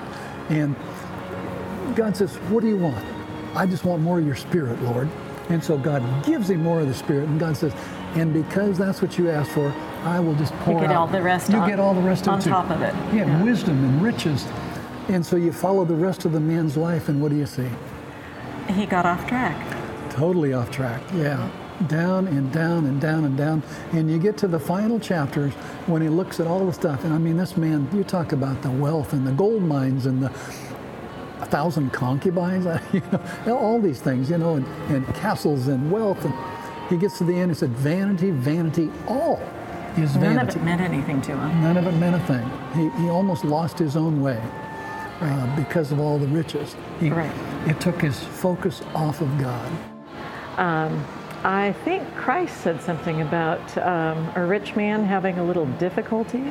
And 0.49 0.75
God 1.95 2.17
says, 2.17 2.35
What 2.49 2.63
do 2.63 2.69
you 2.69 2.79
want? 2.79 3.05
I 3.55 3.67
just 3.67 3.85
want 3.85 4.01
more 4.01 4.19
of 4.19 4.25
your 4.25 4.37
spirit, 4.37 4.81
Lord. 4.85 5.07
And 5.51 5.63
so 5.63 5.77
God 5.77 6.03
gives 6.25 6.49
him 6.49 6.63
more 6.63 6.81
of 6.81 6.89
the 6.89 6.95
spirit. 6.95 7.29
And 7.29 7.39
God 7.39 7.59
says, 7.59 7.75
And 8.15 8.33
because 8.33 8.79
that's 8.79 9.03
what 9.03 9.19
you 9.19 9.29
asked 9.29 9.51
for, 9.51 9.71
I 10.05 10.19
will 10.19 10.35
just 10.37 10.55
pour 10.61 10.77
you 10.77 10.81
get 10.81 10.91
out. 10.93 10.97
all 10.97 11.07
the 11.07 11.21
rest 11.21 11.51
You 11.51 11.59
on- 11.59 11.69
get 11.69 11.79
all 11.79 11.93
the 11.93 12.01
rest 12.01 12.27
of 12.27 12.33
on 12.33 12.41
top 12.41 12.71
of 12.71 12.81
it. 12.81 12.95
Yeah, 13.13 13.27
Yeah. 13.27 13.43
wisdom 13.43 13.85
and 13.85 14.01
riches. 14.01 14.47
And 15.11 15.27
so 15.27 15.37
you 15.37 15.53
follow 15.53 15.85
the 15.85 15.95
rest 15.95 16.25
of 16.25 16.33
the 16.33 16.41
man's 16.41 16.75
life, 16.75 17.11
and 17.11 17.21
what 17.21 17.31
do 17.33 17.37
you 17.37 17.45
see? 17.45 17.69
he 18.69 18.87
got 18.87 19.05
off 19.05 19.27
track. 19.27 19.57
Totally 20.09 20.55
off 20.55 20.71
track, 20.71 21.03
yeah. 21.15 21.51
Down 21.89 22.29
and 22.29 22.53
down 22.53 22.87
and 22.87 23.01
down 23.01 23.25
and 23.25 23.37
down. 23.37 23.63
And 23.93 24.11
you 24.11 24.19
get 24.19 24.37
to 24.39 24.49
the 24.49 24.61
final 24.61 25.01
chapters 25.01 25.53
when 25.87 26.03
he 26.03 26.09
looks 26.09 26.41
at 26.41 26.47
all 26.47 26.67
the 26.67 26.73
stuff. 26.73 27.05
And 27.05 27.15
I 27.15 27.19
mean, 27.19 27.37
this 27.37 27.57
man, 27.57 27.89
you 27.93 28.05
talk 28.05 28.33
about 28.33 28.63
the 28.63 28.71
wealth 28.71 29.13
and 29.13 29.27
the 29.27 29.33
gold 29.33 29.63
mines 29.63 30.07
and 30.07 30.23
the 30.23 30.33
a 31.41 31.47
thousand 31.47 31.91
concubines, 31.91 32.67
you 32.93 33.03
know, 33.47 33.57
all 33.57 33.81
these 33.81 34.01
things, 34.01 34.31
you 34.31 34.39
know, 34.39 34.57
and, 34.57 34.67
and 34.91 35.07
castles 35.15 35.69
and 35.69 35.91
wealth. 35.91 36.23
And 36.25 36.35
he 36.89 36.97
gets 36.97 37.19
to 37.19 37.25
the 37.25 37.35
end, 37.35 37.51
he 37.51 37.55
said, 37.55 37.71
vanity, 37.71 38.31
vanity, 38.31 38.91
all 39.07 39.41
is 39.97 40.13
vanity. 40.13 40.37
None 40.37 40.49
of 40.49 40.57
it 40.57 40.63
meant 40.63 40.81
anything 40.81 41.23
to 41.23 41.33
him. 41.33 41.63
None 41.63 41.77
of 41.77 41.87
it 41.87 41.93
meant 41.93 42.17
a 42.17 42.21
thing. 42.27 42.51
He, 42.75 43.03
he 43.03 43.09
almost 43.09 43.45
lost 43.45 43.79
his 43.79 43.97
own 43.97 44.21
way 44.21 44.41
uh, 45.21 45.57
because 45.57 45.93
of 45.93 46.01
all 46.01 46.19
the 46.19 46.29
riches. 46.29 46.77
He, 46.99 47.11
Right. 47.11 47.33
It 47.67 47.81
took 47.81 48.01
his 48.01 48.19
focus 48.19 48.83
off 48.95 49.21
of 49.21 49.39
God. 49.39 49.73
I 51.43 51.73
think 51.85 52.03
Christ 52.17 52.61
said 52.61 52.83
something 52.83 53.23
about 53.23 53.77
um, 53.79 54.31
a 54.37 54.45
rich 54.45 54.77
man 54.77 55.05
having 55.05 55.39
a 55.39 55.45
little 55.45 55.65
difficulty, 55.79 56.45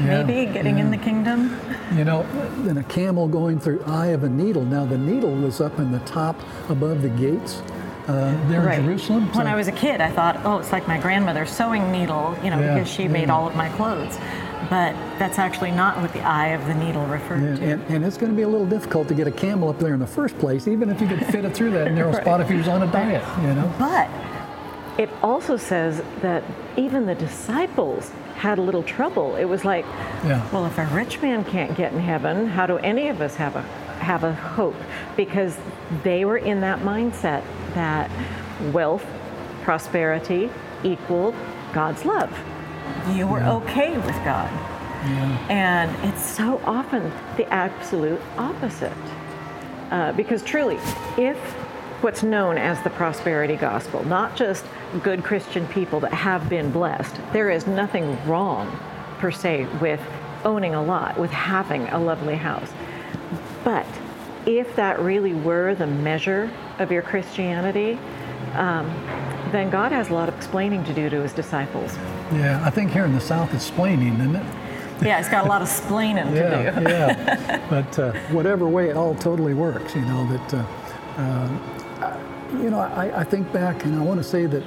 maybe 0.00 0.52
getting 0.52 0.78
in 0.78 0.90
the 0.90 0.98
kingdom. 0.98 1.58
You 1.94 2.04
know, 2.04 2.22
and 2.68 2.78
a 2.78 2.82
camel 2.82 3.26
going 3.26 3.58
through 3.58 3.82
eye 3.84 4.08
of 4.08 4.22
a 4.22 4.28
needle. 4.28 4.64
Now 4.64 4.84
the 4.84 4.98
needle 4.98 5.34
was 5.34 5.60
up 5.62 5.78
in 5.78 5.92
the 5.92 6.00
top 6.00 6.38
above 6.68 7.00
the 7.00 7.08
gates 7.08 7.62
uh, 8.06 8.36
there 8.48 8.68
in 8.70 8.84
Jerusalem. 8.84 9.32
When 9.32 9.46
I 9.46 9.54
was 9.56 9.68
a 9.68 9.72
kid, 9.72 10.02
I 10.02 10.10
thought, 10.10 10.38
oh, 10.44 10.58
it's 10.58 10.72
like 10.72 10.86
my 10.86 10.98
grandmother's 10.98 11.50
sewing 11.50 11.90
needle, 11.90 12.36
you 12.44 12.50
know, 12.50 12.60
Yeah, 12.60 12.74
because 12.74 12.90
she 12.90 13.08
made 13.08 13.30
all 13.30 13.46
of 13.46 13.56
my 13.56 13.70
clothes. 13.70 14.18
But 14.68 14.92
that's 15.18 15.38
actually 15.38 15.70
not 15.70 16.00
what 16.00 16.12
the 16.12 16.20
eye 16.22 16.48
of 16.48 16.66
the 16.66 16.74
needle 16.74 17.04
referred 17.06 17.42
Yeah, 17.42 17.56
to. 17.56 17.62
and, 17.62 17.82
and 17.94 18.04
it's 18.04 18.16
going 18.18 18.32
to 18.32 18.36
be 18.36 18.42
a 18.42 18.48
little 18.48 18.66
difficult 18.66 19.08
to 19.08 19.14
get 19.14 19.26
a 19.26 19.30
camel 19.30 19.68
up 19.70 19.78
there 19.78 19.94
in 19.94 20.00
the 20.00 20.06
first 20.06 20.38
place, 20.38 20.68
even 20.68 20.90
if 20.90 21.00
you 21.00 21.06
could 21.06 21.24
fit 21.26 21.44
it 21.44 21.54
through 21.54 21.70
that 21.72 21.92
narrow 21.92 22.12
spot 22.12 22.40
if 22.42 22.48
he 22.48 22.56
was 22.56 22.68
on 22.68 22.82
a 22.82 22.90
diet, 22.92 23.22
you 23.42 23.54
know? 23.54 23.72
But 23.78 24.08
it 24.98 25.10
also 25.22 25.56
says 25.56 26.02
that 26.22 26.42
even 26.76 27.06
the 27.06 27.14
disciples 27.14 28.10
had 28.36 28.58
a 28.58 28.62
little 28.62 28.82
trouble. 28.82 29.36
It 29.36 29.44
was 29.44 29.64
like, 29.64 29.84
Yeah. 30.24 30.46
well, 30.52 30.66
if 30.66 30.78
a 30.78 30.86
rich 30.86 31.20
man 31.22 31.44
can't 31.44 31.76
get 31.76 31.92
in 31.92 32.00
heaven, 32.00 32.46
how 32.46 32.66
do 32.66 32.78
any 32.78 33.08
of 33.08 33.20
us 33.20 33.36
have 33.36 33.56
a 33.56 33.62
have 34.00 34.24
a 34.24 34.34
hope? 34.34 34.76
Because 35.16 35.56
they 36.02 36.24
were 36.24 36.36
in 36.36 36.60
that 36.60 36.80
mindset 36.80 37.42
that 37.74 38.10
wealth, 38.72 39.04
prosperity 39.62 40.50
equaled 40.82 41.34
God's 41.72 42.04
love. 42.04 42.30
You 43.14 43.26
were 43.26 43.42
okay 43.42 43.96
with 43.96 44.14
God. 44.24 44.50
And 45.50 45.90
it's 46.08 46.24
so 46.24 46.60
often 46.64 47.10
the 47.36 47.46
absolute 47.52 48.20
opposite. 48.38 48.92
Uh, 49.90 50.12
because 50.12 50.42
truly, 50.42 50.76
if 51.18 51.38
what's 52.04 52.22
known 52.22 52.58
as 52.58 52.82
the 52.82 52.90
prosperity 52.90 53.56
gospel, 53.56 54.04
not 54.04 54.36
just 54.36 54.62
good 55.02 55.24
Christian 55.24 55.66
people 55.68 56.00
that 56.00 56.12
have 56.12 56.50
been 56.50 56.70
blessed, 56.70 57.18
there 57.32 57.48
is 57.48 57.66
nothing 57.66 58.22
wrong 58.28 58.78
per 59.20 59.30
se 59.30 59.66
with 59.80 60.00
owning 60.44 60.74
a 60.74 60.82
lot, 60.82 61.16
with 61.18 61.30
having 61.30 61.88
a 61.88 61.98
lovely 61.98 62.36
house. 62.36 62.70
But 63.64 63.86
if 64.44 64.76
that 64.76 65.00
really 65.00 65.32
were 65.32 65.74
the 65.74 65.86
measure 65.86 66.50
of 66.78 66.92
your 66.92 67.00
Christianity, 67.00 67.98
um, 68.52 68.86
then 69.50 69.70
God 69.70 69.90
has 69.90 70.10
a 70.10 70.12
lot 70.12 70.28
of 70.28 70.36
explaining 70.36 70.84
to 70.84 70.92
do 70.92 71.08
to 71.08 71.22
his 71.22 71.32
disciples. 71.32 71.96
Yeah, 72.34 72.60
I 72.62 72.68
think 72.68 72.90
here 72.90 73.06
in 73.06 73.14
the 73.14 73.20
South 73.20 73.54
it's 73.54 73.70
splaining, 73.70 74.20
isn't 74.20 74.36
it? 74.36 74.46
Yeah, 75.02 75.20
it's 75.20 75.30
got 75.30 75.46
a 75.46 75.48
lot 75.48 75.62
of 75.62 75.68
splaining 75.68 76.30
to 76.32 76.36
Yeah, 76.36 76.78
do. 76.80 76.82
yeah. 76.82 77.66
But 77.70 77.98
uh, 77.98 78.12
whatever 78.28 78.68
way, 78.68 78.90
it 78.90 78.96
all 78.98 79.14
totally 79.14 79.54
works. 79.54 79.94
You 79.94 80.02
know 80.02 80.26
that. 80.26 80.54
Uh, 80.54 80.66
uh, 81.16 81.83
you 82.62 82.70
know, 82.70 82.78
I, 82.78 83.20
I 83.20 83.24
think 83.24 83.52
back, 83.52 83.84
and 83.84 83.94
I 83.94 84.02
want 84.02 84.18
to 84.18 84.24
say 84.24 84.46
that 84.46 84.62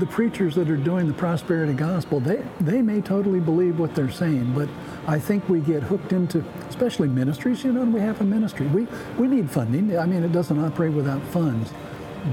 the 0.00 0.06
preachers 0.06 0.54
that 0.56 0.68
are 0.68 0.76
doing 0.76 1.06
the 1.06 1.14
prosperity 1.14 1.72
gospel, 1.72 2.18
they 2.18 2.42
they 2.60 2.82
may 2.82 3.00
totally 3.00 3.40
believe 3.40 3.78
what 3.78 3.94
they're 3.94 4.10
saying, 4.10 4.52
but 4.52 4.68
I 5.06 5.18
think 5.18 5.48
we 5.48 5.60
get 5.60 5.82
hooked 5.82 6.12
into, 6.12 6.44
especially 6.68 7.08
ministries. 7.08 7.62
You 7.62 7.72
know, 7.72 7.84
we 7.84 8.00
have 8.00 8.20
a 8.20 8.24
ministry. 8.24 8.66
We 8.66 8.88
we 9.18 9.28
need 9.28 9.50
funding. 9.50 9.96
I 9.96 10.06
mean, 10.06 10.24
it 10.24 10.32
doesn't 10.32 10.58
operate 10.58 10.92
without 10.92 11.22
funds, 11.28 11.72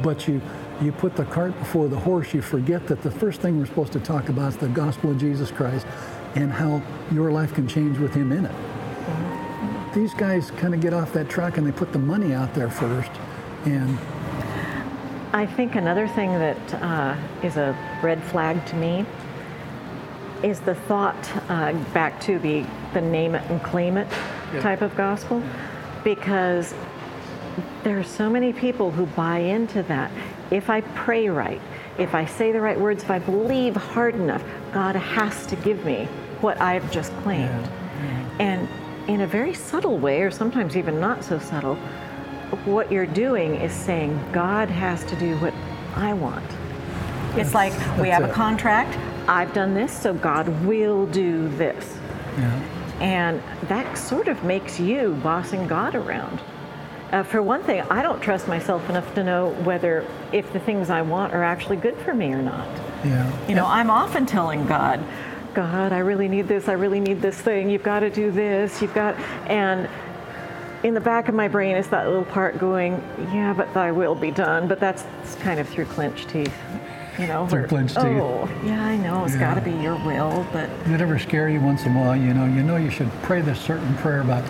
but 0.01 0.27
you. 0.27 0.41
You 0.81 0.91
put 0.91 1.15
the 1.15 1.23
cart 1.25 1.57
before 1.59 1.87
the 1.87 1.99
horse, 1.99 2.33
you 2.33 2.41
forget 2.41 2.87
that 2.87 3.03
the 3.03 3.11
first 3.11 3.41
thing 3.41 3.59
we're 3.59 3.67
supposed 3.67 3.93
to 3.93 3.99
talk 3.99 4.29
about 4.29 4.49
is 4.49 4.57
the 4.57 4.67
gospel 4.67 5.11
of 5.11 5.19
Jesus 5.19 5.51
Christ 5.51 5.85
and 6.33 6.51
how 6.51 6.81
your 7.11 7.31
life 7.31 7.53
can 7.53 7.67
change 7.67 7.99
with 7.99 8.13
Him 8.13 8.31
in 8.31 8.47
it 8.47 8.55
these 9.93 10.13
guys 10.13 10.51
kind 10.51 10.73
of 10.73 10.81
get 10.81 10.93
off 10.93 11.13
that 11.13 11.29
track 11.29 11.57
and 11.57 11.67
they 11.67 11.71
put 11.71 11.93
the 11.93 11.99
money 11.99 12.33
out 12.33 12.53
there 12.53 12.69
first. 12.69 13.11
And 13.65 13.97
I 15.35 15.47
think 15.47 15.73
another 15.73 16.07
thing 16.07 16.29
that 16.33 16.73
uh, 16.75 17.17
is 17.41 17.57
a 17.57 17.75
red 18.03 18.23
flag 18.23 18.63
to 18.67 18.75
me 18.75 19.03
is 20.43 20.59
the 20.59 20.75
thought 20.75 21.31
uh, 21.49 21.73
back 21.91 22.21
to 22.21 22.37
the, 22.37 22.63
the 22.93 23.01
name 23.01 23.33
it 23.33 23.49
and 23.49 23.61
claim 23.63 23.97
it 23.97 24.07
type 24.61 24.83
of 24.83 24.95
gospel, 24.95 25.41
because 26.03 26.75
there 27.83 27.97
are 27.97 28.03
so 28.03 28.29
many 28.29 28.53
people 28.53 28.91
who 28.91 29.07
buy 29.07 29.39
into 29.39 29.81
that. 29.83 30.11
If 30.51 30.69
I 30.69 30.81
pray 30.81 31.27
right, 31.29 31.61
if 31.97 32.13
I 32.13 32.25
say 32.25 32.51
the 32.51 32.61
right 32.61 32.79
words, 32.79 33.01
if 33.01 33.09
I 33.09 33.17
believe 33.17 33.75
hard 33.75 34.13
enough, 34.13 34.43
God 34.71 34.95
has 34.95 35.47
to 35.47 35.55
give 35.55 35.83
me 35.83 36.05
what 36.41 36.61
I've 36.61 36.91
just 36.91 37.11
claimed. 37.23 37.67
And 38.39 38.69
in 39.07 39.21
a 39.21 39.27
very 39.27 39.55
subtle 39.55 39.97
way, 39.97 40.21
or 40.21 40.29
sometimes 40.29 40.77
even 40.77 40.99
not 40.99 41.23
so 41.23 41.39
subtle, 41.39 41.79
what 42.65 42.91
you're 42.91 43.05
doing 43.05 43.55
is 43.55 43.71
saying, 43.73 44.19
God 44.31 44.69
has 44.69 45.03
to 45.05 45.15
do 45.15 45.35
what 45.37 45.53
I 45.95 46.13
want. 46.13 46.45
It's 47.35 47.53
like 47.53 47.73
we 47.99 48.09
have 48.09 48.23
a 48.23 48.31
contract, 48.31 48.97
I've 49.27 49.53
done 49.53 49.73
this, 49.73 49.91
so 49.97 50.13
God 50.13 50.47
will 50.65 51.05
do 51.07 51.47
this. 51.49 51.97
yeah, 52.37 52.59
And 52.99 53.41
that 53.69 53.97
sort 53.97 54.27
of 54.27 54.43
makes 54.43 54.79
you 54.79 55.19
bossing 55.23 55.67
God 55.67 55.95
around. 55.95 56.41
Uh, 57.11 57.23
for 57.23 57.41
one 57.41 57.61
thing, 57.63 57.81
I 57.91 58.01
don't 58.01 58.21
trust 58.21 58.47
myself 58.47 58.87
enough 58.89 59.13
to 59.15 59.23
know 59.23 59.49
whether 59.63 60.05
if 60.31 60.51
the 60.51 60.59
things 60.59 60.89
I 60.89 61.01
want 61.03 61.33
are 61.33 61.43
actually 61.43 61.77
good 61.77 61.95
for 61.97 62.13
me 62.13 62.33
or 62.33 62.41
not. 62.41 62.67
yeah, 63.05 63.47
You 63.47 63.55
know, 63.55 63.65
I'm 63.67 63.89
often 63.89 64.25
telling 64.25 64.65
God, 64.65 65.03
God, 65.53 65.93
I 65.93 65.99
really 65.99 66.27
need 66.27 66.47
this, 66.47 66.67
I 66.67 66.73
really 66.73 66.99
need 66.99 67.21
this 67.21 67.37
thing, 67.39 67.69
you've 67.69 67.83
got 67.83 67.99
to 67.99 68.09
do 68.09 68.31
this, 68.31 68.81
you've 68.81 68.95
got, 68.95 69.15
and 69.47 69.87
in 70.83 70.93
the 70.93 70.99
back 71.01 71.29
of 71.29 71.35
my 71.35 71.47
brain 71.47 71.75
is 71.77 71.87
that 71.89 72.07
little 72.07 72.25
part 72.25 72.59
going, 72.59 72.93
yeah, 73.33 73.53
but 73.55 73.73
thy 73.73 73.91
will 73.91 74.15
be 74.15 74.31
done, 74.31 74.67
but 74.67 74.79
that's 74.79 75.03
kind 75.39 75.59
of 75.59 75.67
through 75.67 75.85
clenched 75.85 76.29
teeth. 76.29 76.53
You 77.19 77.27
know, 77.27 77.47
Through 77.47 77.67
clenched 77.67 77.95
teeth. 77.95 78.05
oh, 78.05 78.49
yeah, 78.65 78.83
I 78.83 78.97
know, 78.97 79.23
it's 79.23 79.35
got 79.35 79.53
to 79.53 79.61
be 79.61 79.71
your 79.71 79.95
will, 80.03 80.45
but 80.51 80.67
Does 80.83 80.93
it 80.93 81.01
ever 81.01 81.19
scare 81.19 81.47
you 81.47 81.61
once 81.61 81.85
in 81.85 81.95
a 81.95 81.99
while? 81.99 82.15
You 82.15 82.33
know, 82.33 82.45
you 82.45 82.63
know 82.63 82.75
you 82.77 82.89
should 82.89 83.09
pray 83.21 83.41
this 83.41 83.59
certain 83.61 83.93
prayer 83.97 84.21
about 84.21 84.43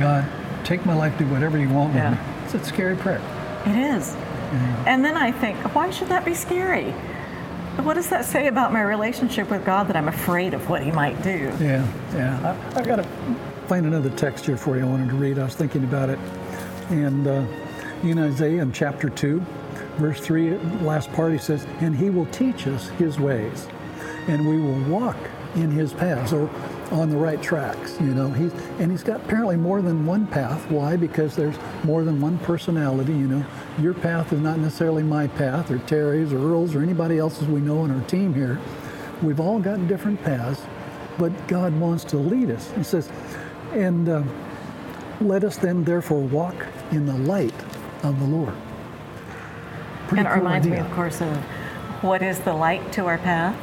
God, 0.00 0.28
take 0.64 0.84
my 0.84 0.94
life, 0.94 1.16
do 1.16 1.26
whatever 1.28 1.58
you 1.58 1.68
want 1.68 1.94
with 1.94 2.02
Yeah. 2.02 2.10
me. 2.10 2.18
It's 2.44 2.54
a 2.54 2.64
scary 2.64 2.96
prayer. 2.96 3.20
It 3.66 3.76
is. 3.76 4.14
And 4.86 5.04
then 5.04 5.16
I 5.16 5.30
think, 5.30 5.56
why 5.74 5.90
should 5.90 6.08
that 6.08 6.24
be 6.24 6.34
scary? 6.34 6.90
What 7.82 7.94
does 7.94 8.08
that 8.08 8.24
say 8.24 8.48
about 8.48 8.72
my 8.72 8.82
relationship 8.82 9.48
with 9.50 9.64
God 9.64 9.86
that 9.88 9.94
I'm 9.96 10.08
afraid 10.08 10.54
of 10.54 10.68
what 10.68 10.82
He 10.82 10.90
might 10.90 11.22
do? 11.22 11.52
Yeah, 11.60 11.86
yeah. 12.14 12.56
I, 12.74 12.80
I 12.80 12.82
got 12.82 12.96
to 12.96 13.06
find 13.68 13.84
another 13.84 14.08
text 14.10 14.46
here 14.46 14.56
for 14.56 14.78
you. 14.78 14.82
I 14.82 14.86
wanted 14.86 15.10
to 15.10 15.16
read. 15.16 15.38
I 15.38 15.44
was 15.44 15.54
thinking 15.54 15.84
about 15.84 16.08
it, 16.08 16.18
and 16.88 17.26
uh, 17.26 17.44
in 18.02 18.18
Isaiah 18.18 18.62
in 18.62 18.72
chapter 18.72 19.10
two, 19.10 19.44
verse 19.98 20.20
three, 20.20 20.56
last 20.80 21.12
part, 21.12 21.32
he 21.32 21.38
says, 21.38 21.66
"And 21.80 21.94
He 21.94 22.08
will 22.08 22.24
teach 22.26 22.66
us 22.66 22.88
His 22.88 23.20
ways, 23.20 23.68
and 24.26 24.48
we 24.48 24.58
will 24.58 24.82
walk 24.84 25.18
in 25.54 25.70
His 25.70 25.92
paths." 25.92 26.32
Or 26.32 26.48
on 26.90 27.10
the 27.10 27.16
right 27.18 27.42
tracks, 27.42 28.00
you 28.00 28.14
know. 28.14 28.30
He's 28.30 28.54
and 28.78 28.90
he's 28.90 29.02
got 29.02 29.20
apparently 29.20 29.56
more 29.56 29.82
than 29.82 30.06
one 30.06 30.26
path. 30.26 30.70
Why? 30.70 30.96
Because 30.96 31.36
there's 31.36 31.56
more 31.84 32.04
than 32.04 32.22
one 32.22 32.38
personality. 32.38 33.12
You 33.12 33.28
know, 33.28 33.44
your 33.78 33.92
path 33.92 34.32
is 34.32 34.40
not 34.40 34.58
necessarily 34.58 35.02
my 35.02 35.26
path, 35.26 35.70
or 35.70 35.78
Terry's, 35.80 36.32
or 36.32 36.38
Earl's, 36.38 36.74
or 36.74 36.80
anybody 36.80 37.18
else's 37.18 37.46
we 37.46 37.60
know 37.60 37.84
in 37.84 37.90
our 37.90 38.00
team 38.08 38.32
here. 38.32 38.58
We've 39.20 39.40
all 39.40 39.58
got 39.58 39.86
different 39.88 40.22
paths, 40.24 40.62
but 41.18 41.48
God 41.48 41.78
wants 41.78 42.04
to 42.04 42.16
lead 42.16 42.50
us. 42.50 42.72
He 42.72 42.82
says, 42.82 43.10
and 43.78 44.08
uh, 44.08 44.22
let 45.20 45.44
us 45.44 45.56
then 45.56 45.84
therefore 45.84 46.20
walk 46.20 46.66
in 46.90 47.06
the 47.06 47.16
light 47.16 47.54
of 48.02 48.18
the 48.18 48.26
Lord. 48.26 48.54
Pretty 50.08 50.20
and 50.20 50.28
cool 50.28 50.38
reminds 50.38 50.66
idea. 50.66 50.82
me, 50.82 50.86
of 50.86 50.92
course, 50.94 51.20
of 51.20 51.36
what 52.02 52.22
is 52.22 52.40
the 52.40 52.52
light 52.52 52.92
to 52.92 53.06
our 53.06 53.18
path. 53.18 53.56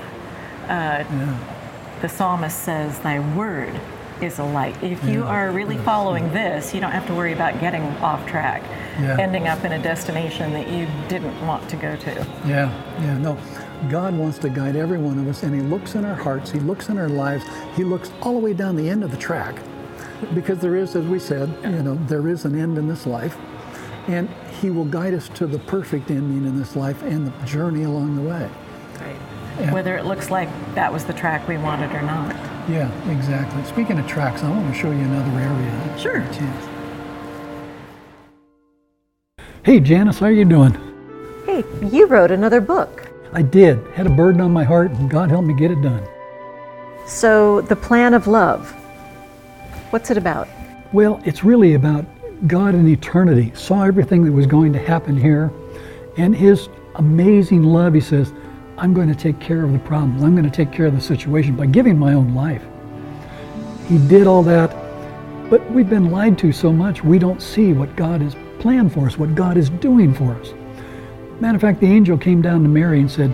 Uh, 0.63 1.03
yeah. 1.09 1.51
The 2.01 2.09
psalmist 2.09 2.59
says, 2.59 2.99
Thy 2.99 3.19
word 3.35 3.79
is 4.21 4.39
a 4.39 4.43
light. 4.43 4.81
If 4.83 5.03
you 5.05 5.19
yeah. 5.19 5.27
are 5.27 5.51
really 5.51 5.77
following 5.79 6.31
this, 6.31 6.73
you 6.73 6.79
don't 6.79 6.91
have 6.91 7.07
to 7.07 7.13
worry 7.13 7.33
about 7.33 7.59
getting 7.59 7.83
off 7.97 8.25
track, 8.27 8.63
yeah. 8.99 9.17
ending 9.19 9.47
up 9.47 9.63
in 9.65 9.73
a 9.73 9.81
destination 9.81 10.53
that 10.53 10.69
you 10.69 10.87
didn't 11.09 11.39
want 11.45 11.67
to 11.69 11.75
go 11.75 11.95
to. 11.95 12.11
Yeah, 12.45 12.71
yeah, 13.01 13.17
no. 13.17 13.37
God 13.89 14.15
wants 14.15 14.37
to 14.39 14.49
guide 14.49 14.75
every 14.75 14.97
one 14.97 15.19
of 15.19 15.27
us, 15.27 15.43
and 15.43 15.53
He 15.53 15.61
looks 15.61 15.95
in 15.95 16.05
our 16.05 16.15
hearts, 16.15 16.51
He 16.51 16.59
looks 16.59 16.89
in 16.89 16.97
our 16.97 17.09
lives, 17.09 17.43
He 17.75 17.83
looks 17.83 18.11
all 18.21 18.33
the 18.33 18.39
way 18.39 18.53
down 18.53 18.75
the 18.75 18.89
end 18.89 19.03
of 19.03 19.11
the 19.11 19.17
track. 19.17 19.55
Because 20.33 20.59
there 20.59 20.75
is, 20.75 20.95
as 20.95 21.05
we 21.05 21.19
said, 21.19 21.49
you 21.63 21.83
know, 21.83 21.95
there 22.07 22.27
is 22.27 22.45
an 22.45 22.59
end 22.59 22.77
in 22.77 22.87
this 22.87 23.05
life. 23.05 23.37
And 24.07 24.29
He 24.61 24.69
will 24.69 24.85
guide 24.85 25.13
us 25.13 25.29
to 25.29 25.47
the 25.47 25.59
perfect 25.59 26.09
ending 26.09 26.45
in 26.45 26.57
this 26.57 26.75
life 26.75 27.01
and 27.03 27.27
the 27.27 27.45
journey 27.45 27.83
along 27.83 28.15
the 28.15 28.21
way. 28.21 28.49
Right. 28.99 29.15
And 29.59 29.73
Whether 29.73 29.97
it 29.97 30.05
looks 30.05 30.29
like 30.29 30.49
that 30.75 30.91
was 30.91 31.05
the 31.05 31.13
track 31.13 31.47
we 31.47 31.57
wanted 31.57 31.91
or 31.91 32.01
not. 32.01 32.35
Yeah, 32.69 32.89
exactly. 33.11 33.63
Speaking 33.65 33.99
of 33.99 34.07
tracks, 34.07 34.43
I 34.43 34.49
want 34.49 34.73
to 34.73 34.79
show 34.79 34.89
you 34.89 34.97
another 34.97 35.39
area. 35.39 35.97
Sure. 35.99 36.21
Hey, 39.63 39.79
Janice, 39.79 40.19
how 40.19 40.27
are 40.27 40.31
you 40.31 40.45
doing? 40.45 40.73
Hey, 41.45 41.63
you 41.81 42.05
wrote 42.05 42.31
another 42.31 42.61
book. 42.61 43.11
I 43.33 43.41
did. 43.41 43.79
Had 43.93 44.07
a 44.07 44.09
burden 44.09 44.41
on 44.41 44.51
my 44.51 44.63
heart, 44.63 44.91
and 44.91 45.09
God 45.09 45.29
helped 45.29 45.47
me 45.47 45.53
get 45.53 45.71
it 45.71 45.81
done. 45.81 46.07
So, 47.05 47.61
The 47.61 47.75
Plan 47.75 48.13
of 48.13 48.27
Love, 48.27 48.75
what's 49.95 50.11
it 50.11 50.17
about? 50.17 50.49
Well, 50.91 51.21
it's 51.23 51.45
really 51.45 51.75
about 51.75 52.05
God 52.49 52.75
in 52.75 52.85
eternity, 52.85 53.53
saw 53.55 53.83
everything 53.83 54.25
that 54.25 54.31
was 54.33 54.45
going 54.45 54.73
to 54.73 54.79
happen 54.79 55.15
here, 55.15 55.53
and 56.17 56.35
His 56.35 56.67
amazing 56.95 57.63
love, 57.63 57.93
He 57.93 58.01
says, 58.01 58.33
I'm 58.77 58.93
going 58.93 59.07
to 59.07 59.15
take 59.15 59.39
care 59.39 59.63
of 59.63 59.71
the 59.71 59.79
problems. 59.79 60.21
I'm 60.21 60.35
going 60.35 60.43
to 60.43 60.53
take 60.53 60.69
care 60.73 60.85
of 60.85 60.95
the 60.95 60.99
situation 60.99 61.55
by 61.55 61.67
giving 61.67 61.97
my 61.97 62.13
own 62.13 62.35
life. 62.35 62.61
He 63.87 63.97
did 64.09 64.27
all 64.27 64.43
that, 64.43 64.69
but 65.49 65.65
we've 65.71 65.89
been 65.89 66.11
lied 66.11 66.37
to 66.39 66.51
so 66.51 66.73
much 66.73 67.01
we 67.01 67.17
don't 67.17 67.41
see 67.41 67.71
what 67.71 67.95
God 67.95 68.19
has 68.19 68.35
planned 68.59 68.91
for 68.91 69.05
us, 69.07 69.17
what 69.17 69.33
God 69.33 69.55
is 69.55 69.69
doing 69.69 70.13
for 70.13 70.35
us. 70.35 70.53
Matter 71.39 71.55
of 71.55 71.61
fact, 71.61 71.79
the 71.79 71.87
angel 71.87 72.17
came 72.17 72.41
down 72.41 72.63
to 72.63 72.67
Mary 72.67 72.99
and 72.99 73.09
said, 73.09 73.33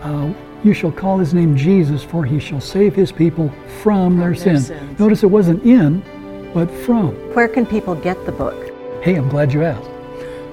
uh, 0.00 0.32
You 0.62 0.74
shall 0.74 0.92
call 0.92 1.18
his 1.18 1.32
name 1.32 1.56
Jesus, 1.56 2.02
for 2.04 2.24
he 2.24 2.38
shall 2.38 2.60
save 2.60 2.94
his 2.94 3.10
people 3.10 3.48
from, 3.82 4.12
from 4.12 4.18
their, 4.18 4.34
sins. 4.34 4.70
Notice 4.98 5.22
it 5.22 5.30
wasn't 5.30 5.64
in, 5.64 6.02
but 6.52 6.70
from. 6.70 7.14
Where 7.34 7.48
can 7.48 7.64
people 7.64 7.94
get 7.94 8.24
the 8.26 8.32
book? 8.32 8.70
Hey, 9.02 9.14
I'm 9.14 9.28
glad 9.28 9.52
you 9.52 9.62
asked. 9.64 9.88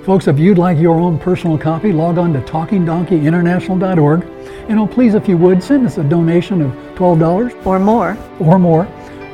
Folks, 0.06 0.30
if 0.30 0.40
you'd 0.40 0.58
like 0.58 0.78
your 0.78 1.02
own 1.02 1.20
personal 1.20 1.58
copy, 1.58 1.92
log 1.92 2.18
on 2.18 2.32
to 2.32 2.40
talkingdonkeyinternational.org. 2.40 4.24
And 4.70 4.80
oh, 4.80 4.88
please, 4.88 5.16
if 5.16 5.28
you 5.28 5.38
would, 5.38 5.62
send 5.62 5.86
us 5.86 5.98
a 5.98 6.04
donation 6.04 6.62
of 6.62 6.72
$12 6.96 7.66
or 7.66 7.78
more. 7.78 8.18
Or 8.40 8.58
more. 8.58 8.86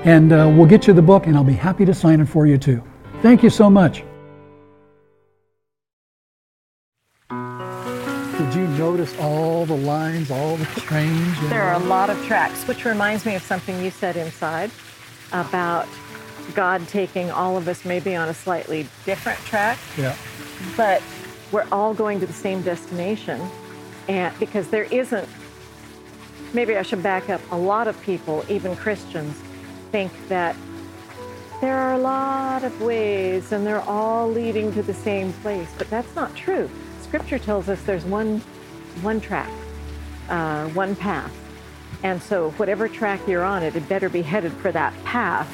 And 0.03 0.33
uh, 0.33 0.51
we'll 0.51 0.65
get 0.65 0.87
you 0.87 0.93
the 0.93 1.01
book, 1.01 1.27
and 1.27 1.35
I'll 1.35 1.43
be 1.43 1.53
happy 1.53 1.85
to 1.85 1.93
sign 1.93 2.19
it 2.19 2.25
for 2.25 2.47
you 2.47 2.57
too. 2.57 2.83
Thank 3.21 3.43
you 3.43 3.51
so 3.51 3.69
much. 3.69 4.03
Notice 8.93 9.17
all 9.19 9.65
the 9.65 9.75
lines, 9.75 10.29
all 10.29 10.55
the 10.55 10.65
trains? 10.81 11.49
There 11.49 11.63
are 11.63 11.73
a 11.73 11.85
lot 11.85 12.11
of 12.11 12.25
tracks, 12.25 12.67
which 12.67 12.85
reminds 12.85 13.25
me 13.25 13.33
of 13.33 13.41
something 13.41 13.83
you 13.83 13.89
said 13.89 14.15
inside 14.15 14.69
about 15.31 15.87
God 16.53 16.87
taking 16.87 17.31
all 17.31 17.57
of 17.57 17.67
us 17.67 17.85
maybe 17.85 18.15
on 18.15 18.29
a 18.29 18.35
slightly 18.35 18.87
different 19.03 19.39
track. 19.39 19.79
Yeah. 19.97 20.15
But 20.77 21.01
we're 21.51 21.65
all 21.71 21.95
going 21.95 22.19
to 22.19 22.27
the 22.27 22.33
same 22.33 22.61
destination. 22.61 23.41
And 24.07 24.37
because 24.37 24.67
there 24.67 24.83
isn't, 24.83 25.27
maybe 26.53 26.77
I 26.77 26.83
should 26.83 27.01
back 27.01 27.31
up, 27.31 27.41
a 27.49 27.57
lot 27.57 27.87
of 27.87 27.99
people, 28.03 28.45
even 28.47 28.75
Christians, 28.75 29.35
think 29.91 30.11
that 30.27 30.55
there 31.61 31.77
are 31.79 31.93
a 31.93 31.99
lot 31.99 32.63
of 32.63 32.79
ways 32.79 33.53
and 33.53 33.65
they're 33.65 33.81
all 33.81 34.29
leading 34.29 34.71
to 34.73 34.83
the 34.83 34.93
same 34.93 35.33
place. 35.41 35.69
But 35.79 35.89
that's 35.89 36.15
not 36.15 36.35
true. 36.35 36.69
Scripture 37.01 37.39
tells 37.39 37.69
us 37.69 37.81
there's 37.83 38.05
one, 38.05 38.41
one 39.01 39.19
track, 39.19 39.49
uh, 40.29 40.67
one 40.69 40.95
path. 40.95 41.31
And 42.03 42.21
so, 42.21 42.51
whatever 42.51 42.89
track 42.89 43.25
you're 43.27 43.43
on, 43.43 43.63
it 43.63 43.73
had 43.73 43.87
better 43.87 44.09
be 44.09 44.21
headed 44.21 44.51
for 44.51 44.71
that 44.71 44.93
path. 45.05 45.47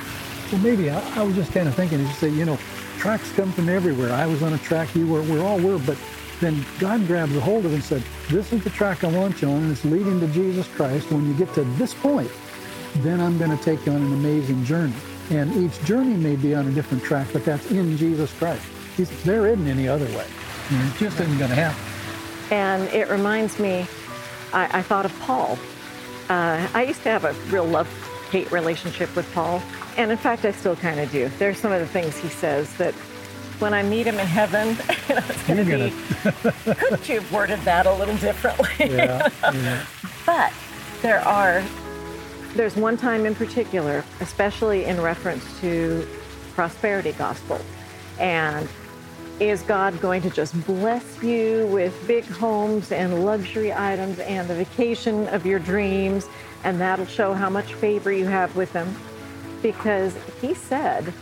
Well, 0.51 0.61
maybe 0.61 0.89
I, 0.89 1.19
I 1.19 1.23
was 1.23 1.35
just 1.35 1.51
kind 1.51 1.67
of 1.67 1.75
thinking, 1.75 1.99
you 1.99 2.07
say, 2.13 2.29
you 2.29 2.45
know, 2.45 2.57
tracks 2.97 3.31
come 3.33 3.51
from 3.51 3.69
everywhere. 3.69 4.11
I 4.11 4.25
was 4.25 4.41
on 4.41 4.53
a 4.53 4.57
track, 4.57 4.93
you 4.95 5.07
were, 5.07 5.21
we 5.21 5.39
all 5.39 5.59
were, 5.59 5.77
but 5.79 5.97
then 6.39 6.65
God 6.79 7.05
grabs 7.05 7.35
a 7.35 7.39
hold 7.39 7.65
of 7.65 7.71
it 7.71 7.75
and 7.75 7.83
said, 7.83 8.03
This 8.29 8.51
is 8.51 8.63
the 8.63 8.69
track 8.69 9.03
I 9.03 9.11
want 9.11 9.41
you 9.41 9.49
on, 9.49 9.63
and 9.63 9.71
it's 9.71 9.85
leading 9.85 10.19
to 10.21 10.27
Jesus 10.27 10.67
Christ. 10.67 11.11
When 11.11 11.27
you 11.27 11.33
get 11.33 11.53
to 11.53 11.63
this 11.77 11.93
point, 11.93 12.31
then 12.97 13.19
I'm 13.19 13.37
going 13.37 13.55
to 13.55 13.63
take 13.63 13.85
you 13.85 13.91
on 13.91 14.01
an 14.01 14.13
amazing 14.13 14.63
journey. 14.63 14.93
And 15.29 15.55
each 15.57 15.83
journey 15.83 16.15
may 16.15 16.35
be 16.35 16.55
on 16.55 16.67
a 16.67 16.71
different 16.71 17.03
track, 17.03 17.27
but 17.31 17.45
that's 17.45 17.69
in 17.71 17.97
Jesus 17.97 18.33
Christ. 18.33 18.65
He's, 18.97 19.23
there 19.23 19.47
isn't 19.47 19.67
any 19.67 19.87
other 19.87 20.07
way. 20.07 20.25
It 20.71 20.97
just 20.97 21.19
isn't 21.19 21.37
going 21.37 21.49
to 21.49 21.55
happen. 21.55 21.88
And 22.51 22.83
it 22.89 23.09
reminds 23.09 23.59
me, 23.59 23.87
I, 24.53 24.79
I 24.79 24.81
thought 24.81 25.05
of 25.05 25.17
Paul. 25.19 25.57
Uh, 26.29 26.67
I 26.73 26.83
used 26.83 27.03
to 27.03 27.09
have 27.09 27.25
a 27.25 27.33
real 27.51 27.65
love 27.65 27.87
hate 28.31 28.51
relationship 28.51 29.15
with 29.15 29.31
Paul. 29.33 29.61
And 29.97 30.11
in 30.11 30.17
fact, 30.17 30.45
I 30.45 30.51
still 30.51 30.75
kind 30.75 30.99
of 30.99 31.11
do. 31.11 31.29
There's 31.39 31.57
some 31.59 31.71
of 31.71 31.79
the 31.79 31.87
things 31.87 32.17
he 32.17 32.29
says 32.29 32.73
that 32.77 32.93
when 33.59 33.73
I 33.73 33.83
meet 33.83 34.07
him 34.07 34.17
in 34.17 34.25
heaven, 34.25 34.69
you 34.69 34.75
know, 35.15 35.21
it's 35.27 35.47
going 35.47 35.65
to 35.65 35.65
be, 35.65 36.73
couldn't 36.75 37.09
you 37.09 37.19
have 37.19 37.31
worded 37.33 37.59
that 37.61 37.85
a 37.85 37.93
little 37.93 38.15
differently? 38.17 38.67
Yeah, 38.79 39.29
yeah. 39.43 39.85
but 40.25 40.53
there 41.01 41.19
are, 41.19 41.63
there's 42.53 42.75
one 42.75 42.97
time 42.97 43.25
in 43.25 43.35
particular, 43.35 44.03
especially 44.21 44.85
in 44.85 45.01
reference 45.01 45.59
to 45.61 46.07
prosperity 46.53 47.11
gospel. 47.13 47.59
And 48.19 48.67
is 49.39 49.61
God 49.61 49.99
going 50.01 50.21
to 50.23 50.29
just 50.29 50.53
bless 50.65 51.23
you 51.23 51.67
with 51.67 51.95
big 52.07 52.25
homes 52.25 52.91
and 52.91 53.25
luxury 53.25 53.71
items 53.71 54.19
and 54.19 54.49
the 54.49 54.55
vacation 54.55 55.27
of 55.29 55.45
your 55.45 55.59
dreams? 55.59 56.27
And 56.63 56.79
that'll 56.79 57.05
show 57.05 57.33
how 57.33 57.49
much 57.49 57.73
favor 57.75 58.11
you 58.11 58.25
have 58.25 58.53
with 58.55 58.71
Him. 58.73 58.93
Because 59.61 60.15
He 60.41 60.53
said 60.53 61.13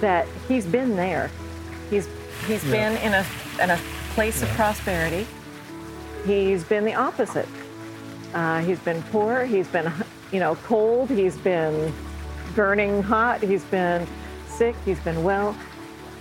that 0.00 0.28
He's 0.46 0.66
been 0.66 0.94
there. 0.94 1.30
He's, 1.90 2.08
he's 2.46 2.64
yeah. 2.64 2.70
been 2.70 2.96
in 3.02 3.14
a, 3.14 3.26
in 3.62 3.70
a 3.70 3.80
place 4.10 4.40
yeah. 4.40 4.48
of 4.48 4.54
prosperity. 4.54 5.26
He's 6.24 6.62
been 6.64 6.84
the 6.84 6.94
opposite. 6.94 7.48
Uh, 8.34 8.60
he's 8.60 8.78
been 8.80 9.02
poor. 9.04 9.44
He's 9.44 9.66
been, 9.68 9.90
you 10.32 10.38
know, 10.38 10.54
cold. 10.56 11.08
He's 11.10 11.36
been 11.38 11.92
burning 12.54 13.02
hot. 13.02 13.42
He's 13.42 13.64
been 13.64 14.06
sick. 14.46 14.76
He's 14.84 15.00
been 15.00 15.24
well. 15.24 15.56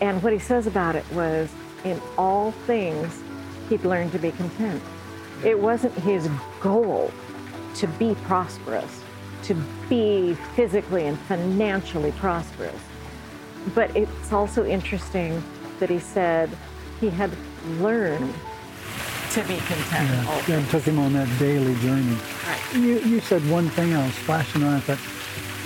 And 0.01 0.21
what 0.21 0.33
he 0.33 0.39
says 0.39 0.67
about 0.67 0.95
it 0.95 1.05
was, 1.11 1.49
in 1.83 1.99
all 2.17 2.51
things, 2.51 3.21
he'd 3.69 3.83
learned 3.83 4.11
to 4.11 4.19
be 4.19 4.31
content. 4.31 4.81
It 5.43 5.59
wasn't 5.59 5.93
his 5.95 6.29
goal 6.59 7.11
to 7.75 7.87
be 7.87 8.15
prosperous, 8.23 9.01
to 9.43 9.53
be 9.89 10.35
physically 10.55 11.05
and 11.05 11.17
financially 11.21 12.11
prosperous. 12.13 12.81
But 13.75 13.95
it's 13.95 14.31
also 14.31 14.65
interesting 14.65 15.43
that 15.79 15.89
he 15.89 15.99
said 15.99 16.49
he 16.99 17.09
had 17.09 17.31
learned 17.79 18.33
to 19.31 19.41
be 19.41 19.57
content. 19.57 20.09
Yeah, 20.09 20.43
God 20.47 20.69
took 20.69 20.83
him 20.83 20.99
on 20.99 21.13
that 21.13 21.27
daily 21.37 21.75
journey. 21.75 22.17
Right. 22.47 22.75
You, 22.75 22.99
you 22.99 23.19
said 23.19 23.47
one 23.49 23.69
thing 23.69 23.93
I 23.93 24.05
was 24.05 24.15
flashing 24.15 24.63
on. 24.63 24.81
I 24.87 24.97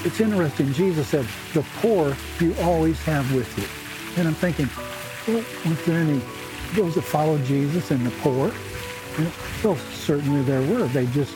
it's 0.03 0.19
interesting. 0.19 0.73
Jesus 0.73 1.07
said, 1.07 1.25
the 1.53 1.63
poor 1.79 2.15
you 2.39 2.55
always 2.61 2.99
have 3.03 3.33
with 3.33 3.57
you. 3.57 3.80
And 4.17 4.27
I'm 4.27 4.33
thinking, 4.33 4.69
well, 5.27 5.43
weren't 5.65 5.85
there 5.85 5.99
any 5.99 6.21
those 6.73 6.95
that 6.95 7.03
followed 7.03 7.43
Jesus 7.45 7.91
and 7.91 8.05
the 8.05 8.11
poor? 8.21 8.51
And, 9.17 9.31
well, 9.63 9.75
certainly 9.75 10.41
there 10.43 10.61
were. 10.61 10.87
They 10.87 11.05
just, 11.07 11.35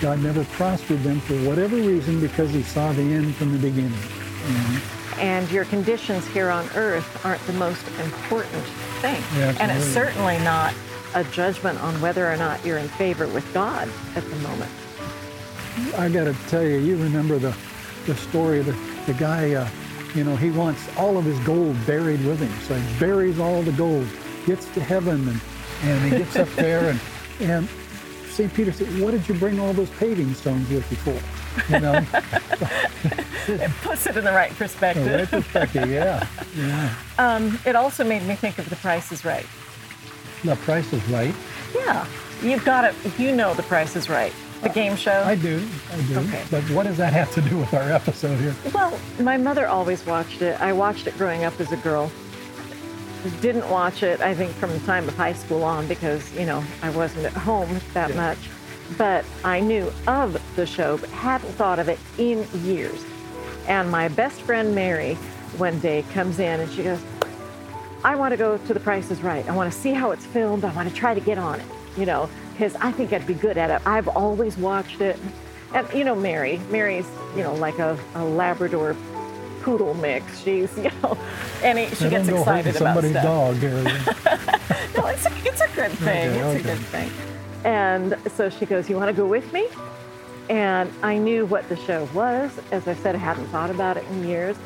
God 0.00 0.20
never 0.20 0.44
prospered 0.44 1.02
them 1.02 1.20
for 1.20 1.34
whatever 1.48 1.76
reason 1.76 2.20
because 2.20 2.50
he 2.50 2.62
saw 2.62 2.92
the 2.92 3.02
end 3.02 3.34
from 3.34 3.52
the 3.52 3.58
beginning. 3.58 3.90
Mm-hmm. 3.92 5.20
And 5.20 5.50
your 5.50 5.66
conditions 5.66 6.26
here 6.28 6.50
on 6.50 6.66
earth 6.74 7.24
aren't 7.24 7.44
the 7.46 7.52
most 7.54 7.86
important 8.02 8.64
thing. 9.02 9.22
Yeah, 9.36 9.54
and 9.60 9.70
it's 9.70 9.84
certainly 9.84 10.38
not 10.38 10.72
a 11.14 11.24
judgment 11.24 11.78
on 11.82 12.00
whether 12.00 12.30
or 12.30 12.36
not 12.36 12.64
you're 12.64 12.78
in 12.78 12.88
favor 12.88 13.26
with 13.28 13.52
God 13.52 13.88
at 14.14 14.24
the 14.24 14.36
moment. 14.36 14.70
I 15.96 16.08
got 16.08 16.24
to 16.24 16.34
tell 16.48 16.62
you, 16.62 16.78
you 16.78 16.96
remember 16.96 17.38
the, 17.38 17.54
the 18.06 18.14
story 18.14 18.60
of 18.60 18.66
the, 18.66 19.12
the 19.12 19.18
guy 19.18 19.54
uh, 19.54 19.68
you 20.14 20.24
know, 20.24 20.36
he 20.36 20.50
wants 20.50 20.88
all 20.96 21.16
of 21.16 21.24
his 21.24 21.38
gold 21.40 21.76
buried 21.86 22.24
with 22.24 22.40
him. 22.40 22.52
So 22.66 22.74
he 22.74 22.98
buries 22.98 23.38
all 23.38 23.62
the 23.62 23.72
gold, 23.72 24.06
gets 24.46 24.66
to 24.74 24.80
heaven, 24.80 25.28
and, 25.28 25.40
and 25.82 26.12
he 26.12 26.18
gets 26.18 26.36
up 26.36 26.48
there. 26.56 26.90
And, 26.90 27.00
and 27.40 27.68
St. 28.28 28.52
Peter 28.52 28.72
said, 28.72 28.86
what 29.00 29.12
did 29.12 29.28
you 29.28 29.34
bring 29.34 29.60
all 29.60 29.72
those 29.72 29.90
paving 29.90 30.32
stones 30.34 30.68
with 30.70 30.90
you 30.90 30.96
for? 30.98 31.72
You 31.72 31.80
know, 31.80 31.94
it 33.48 33.70
puts 33.82 34.06
it 34.06 34.16
in 34.16 34.24
the 34.24 34.32
right 34.32 34.52
perspective. 34.52 35.04
the 35.04 35.18
right 35.18 35.28
perspective, 35.28 35.90
yeah. 35.90 36.26
yeah. 36.56 36.94
Um, 37.18 37.58
it 37.66 37.76
also 37.76 38.02
made 38.02 38.22
me 38.22 38.34
think 38.34 38.58
of 38.58 38.70
The 38.70 38.76
Price 38.76 39.12
is 39.12 39.24
Right. 39.24 39.46
The 40.42 40.56
Price 40.56 40.90
is 40.92 41.06
Right. 41.08 41.34
Yeah, 41.74 42.06
you've 42.42 42.64
got 42.64 42.84
it. 42.84 42.94
You 43.18 43.34
know 43.34 43.52
The 43.52 43.62
Price 43.64 43.94
is 43.94 44.08
Right, 44.08 44.32
the 44.62 44.68
game 44.68 44.96
show. 44.96 45.22
I 45.24 45.34
do, 45.34 45.66
I 45.92 46.00
do. 46.02 46.18
Okay. 46.20 46.44
But 46.50 46.62
what 46.70 46.84
does 46.86 46.96
that 46.98 47.12
have 47.12 47.32
to 47.34 47.40
do 47.42 47.58
with 47.58 47.72
our 47.74 47.90
episode 47.90 48.36
here? 48.38 48.54
Well, 48.74 48.98
my 49.20 49.36
mother 49.36 49.66
always 49.66 50.04
watched 50.06 50.42
it. 50.42 50.60
I 50.60 50.72
watched 50.72 51.06
it 51.06 51.16
growing 51.16 51.44
up 51.44 51.58
as 51.60 51.72
a 51.72 51.76
girl. 51.78 52.10
Didn't 53.40 53.68
watch 53.68 54.02
it, 54.02 54.20
I 54.20 54.34
think, 54.34 54.50
from 54.52 54.70
the 54.72 54.78
time 54.80 55.06
of 55.08 55.16
high 55.16 55.34
school 55.34 55.62
on 55.62 55.86
because, 55.86 56.32
you 56.34 56.46
know, 56.46 56.64
I 56.82 56.90
wasn't 56.90 57.26
at 57.26 57.32
home 57.32 57.80
that 57.94 58.10
Yeah. 58.10 58.16
much. 58.16 58.38
But 58.98 59.24
I 59.44 59.60
knew 59.60 59.92
of 60.06 60.40
the 60.56 60.66
show, 60.66 60.96
but 60.98 61.10
hadn't 61.10 61.52
thought 61.54 61.78
of 61.78 61.88
it 61.88 61.98
in 62.18 62.46
years. 62.64 63.04
And 63.68 63.90
my 63.90 64.08
best 64.08 64.40
friend 64.42 64.74
Mary 64.74 65.14
one 65.58 65.78
day 65.80 66.04
comes 66.14 66.38
in 66.38 66.60
and 66.60 66.72
she 66.72 66.82
goes, 66.82 66.98
I 68.02 68.16
want 68.16 68.32
to 68.32 68.36
go 68.38 68.56
to 68.56 68.74
The 68.74 68.80
Price 68.80 69.10
is 69.10 69.22
Right. 69.22 69.46
I 69.48 69.54
want 69.54 69.70
to 69.72 69.78
see 69.78 69.92
how 69.92 70.10
it's 70.12 70.24
filmed. 70.24 70.64
I 70.64 70.72
want 70.72 70.88
to 70.88 70.94
try 70.94 71.12
to 71.12 71.20
get 71.20 71.36
on 71.38 71.60
it, 71.60 71.66
you 71.98 72.06
know, 72.06 72.28
because 72.60 72.76
I 72.76 72.92
think 72.92 73.14
I'd 73.14 73.26
be 73.26 73.32
good 73.32 73.56
at 73.56 73.70
it. 73.70 73.80
I've 73.86 74.06
always 74.06 74.54
watched 74.58 75.00
it. 75.00 75.18
And, 75.72 75.88
you 75.94 76.04
know, 76.04 76.14
Mary, 76.14 76.60
Mary's, 76.70 77.08
you 77.34 77.42
know, 77.42 77.54
like 77.54 77.78
a, 77.78 77.98
a 78.14 78.22
Labrador 78.22 78.94
poodle 79.62 79.94
mix. 79.94 80.42
She's, 80.42 80.76
you 80.76 80.90
know, 81.02 81.16
and 81.64 81.78
he, 81.78 81.86
she 81.94 82.04
I 82.04 82.10
gets 82.10 82.28
don't 82.28 82.36
go 82.36 82.44
hurting 82.44 82.66
excited 82.66 82.76
about 82.76 83.02
somebody's 83.02 83.10
stuff. 83.12 83.24
dog. 83.24 84.56
No, 84.96 85.06
it's 85.06 85.24
a, 85.24 85.32
it's 85.44 85.60
a 85.62 85.68
good 85.74 85.90
thing. 85.92 86.30
Okay, 86.32 86.56
it's 86.56 86.64
a 86.64 86.68
good 86.68 86.86
thing. 86.88 87.10
And 87.64 88.18
so 88.32 88.50
she 88.50 88.66
goes, 88.66 88.90
You 88.90 88.96
want 88.96 89.08
to 89.08 89.14
go 89.14 89.26
with 89.26 89.50
me? 89.54 89.68
And 90.50 90.92
I 91.02 91.16
knew 91.16 91.46
what 91.46 91.66
the 91.70 91.76
show 91.76 92.06
was. 92.12 92.50
As 92.72 92.86
I 92.86 92.94
said, 92.94 93.14
I 93.14 93.18
hadn't 93.18 93.46
thought 93.46 93.70
about 93.70 93.96
it 93.96 94.04
in 94.10 94.28
years. 94.28 94.56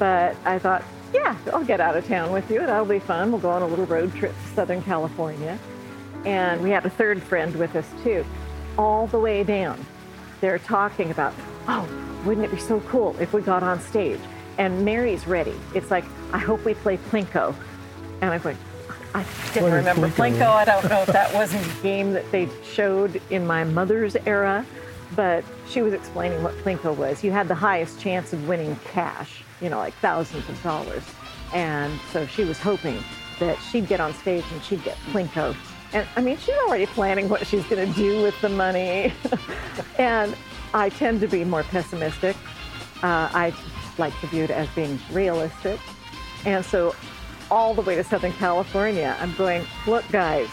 But 0.00 0.34
I 0.44 0.58
thought, 0.58 0.82
Yeah, 1.14 1.36
I'll 1.52 1.62
get 1.64 1.80
out 1.80 1.96
of 1.96 2.08
town 2.08 2.32
with 2.32 2.50
you. 2.50 2.58
That'll 2.60 2.86
be 2.86 2.98
fun. 2.98 3.30
We'll 3.30 3.40
go 3.40 3.50
on 3.50 3.62
a 3.62 3.66
little 3.68 3.86
road 3.86 4.12
trip 4.16 4.32
to 4.32 4.54
Southern 4.54 4.82
California. 4.82 5.56
And 6.26 6.60
we 6.60 6.70
had 6.70 6.84
a 6.84 6.90
third 6.90 7.22
friend 7.22 7.54
with 7.56 7.74
us 7.76 7.86
too. 8.02 8.24
All 8.76 9.06
the 9.06 9.18
way 9.18 9.44
down, 9.44 9.84
they're 10.40 10.58
talking 10.58 11.10
about, 11.10 11.32
Oh, 11.68 11.88
wouldn't 12.24 12.44
it 12.44 12.50
be 12.50 12.58
so 12.58 12.80
cool 12.80 13.16
if 13.18 13.32
we 13.32 13.40
got 13.40 13.62
on 13.62 13.80
stage? 13.80 14.20
And 14.58 14.84
Mary's 14.84 15.26
ready. 15.26 15.54
It's 15.74 15.90
like, 15.90 16.04
I 16.32 16.38
hope 16.38 16.64
we 16.64 16.74
play 16.74 16.96
Plinko. 16.96 17.54
And 18.20 18.30
I'm 18.30 18.40
going, 18.40 18.58
I 19.14 19.24
didn't 19.52 19.70
What 19.70 19.72
remember 19.76 20.08
Plinko? 20.08 20.38
Plinko. 20.38 20.48
I 20.48 20.64
don't 20.64 20.88
know 20.88 21.02
if 21.02 21.08
that 21.08 21.32
wasn't 21.32 21.64
a 21.66 21.82
game 21.82 22.12
that 22.12 22.30
they 22.32 22.48
showed 22.64 23.20
in 23.30 23.46
my 23.46 23.64
mother's 23.64 24.16
era, 24.26 24.64
but 25.14 25.44
she 25.68 25.82
was 25.82 25.92
explaining 25.92 26.42
what 26.42 26.54
Plinko 26.58 26.94
was. 26.96 27.22
You 27.22 27.30
had 27.32 27.48
the 27.48 27.54
highest 27.54 28.00
chance 28.00 28.32
of 28.32 28.48
winning 28.48 28.76
cash, 28.92 29.42
you 29.60 29.68
know, 29.68 29.78
like 29.78 29.94
thousands 29.94 30.48
of 30.48 30.60
dollars. 30.62 31.04
And 31.54 31.98
so 32.12 32.26
she 32.26 32.44
was 32.44 32.58
hoping 32.58 32.98
that 33.38 33.58
she'd 33.70 33.86
get 33.86 34.00
on 34.00 34.12
stage 34.14 34.44
and 34.52 34.62
she'd 34.62 34.82
get 34.82 34.96
Plinko. 35.12 35.54
And 35.96 36.06
I 36.14 36.20
mean, 36.20 36.36
she's 36.36 36.54
already 36.66 36.84
planning 36.84 37.26
what 37.30 37.46
she's 37.46 37.64
going 37.64 37.90
to 37.90 37.98
do 37.98 38.22
with 38.22 38.38
the 38.42 38.50
money. 38.50 39.14
and 39.98 40.36
I 40.74 40.90
tend 40.90 41.22
to 41.22 41.26
be 41.26 41.42
more 41.42 41.62
pessimistic. 41.62 42.36
Uh, 42.96 43.30
I 43.32 43.54
like 43.96 44.12
to 44.20 44.26
view 44.26 44.44
it 44.44 44.50
as 44.50 44.68
being 44.74 44.98
realistic. 45.10 45.80
And 46.44 46.62
so 46.62 46.94
all 47.50 47.72
the 47.72 47.80
way 47.80 47.94
to 47.94 48.04
Southern 48.04 48.34
California, 48.34 49.16
I'm 49.20 49.34
going, 49.36 49.64
look, 49.86 50.06
guys, 50.10 50.48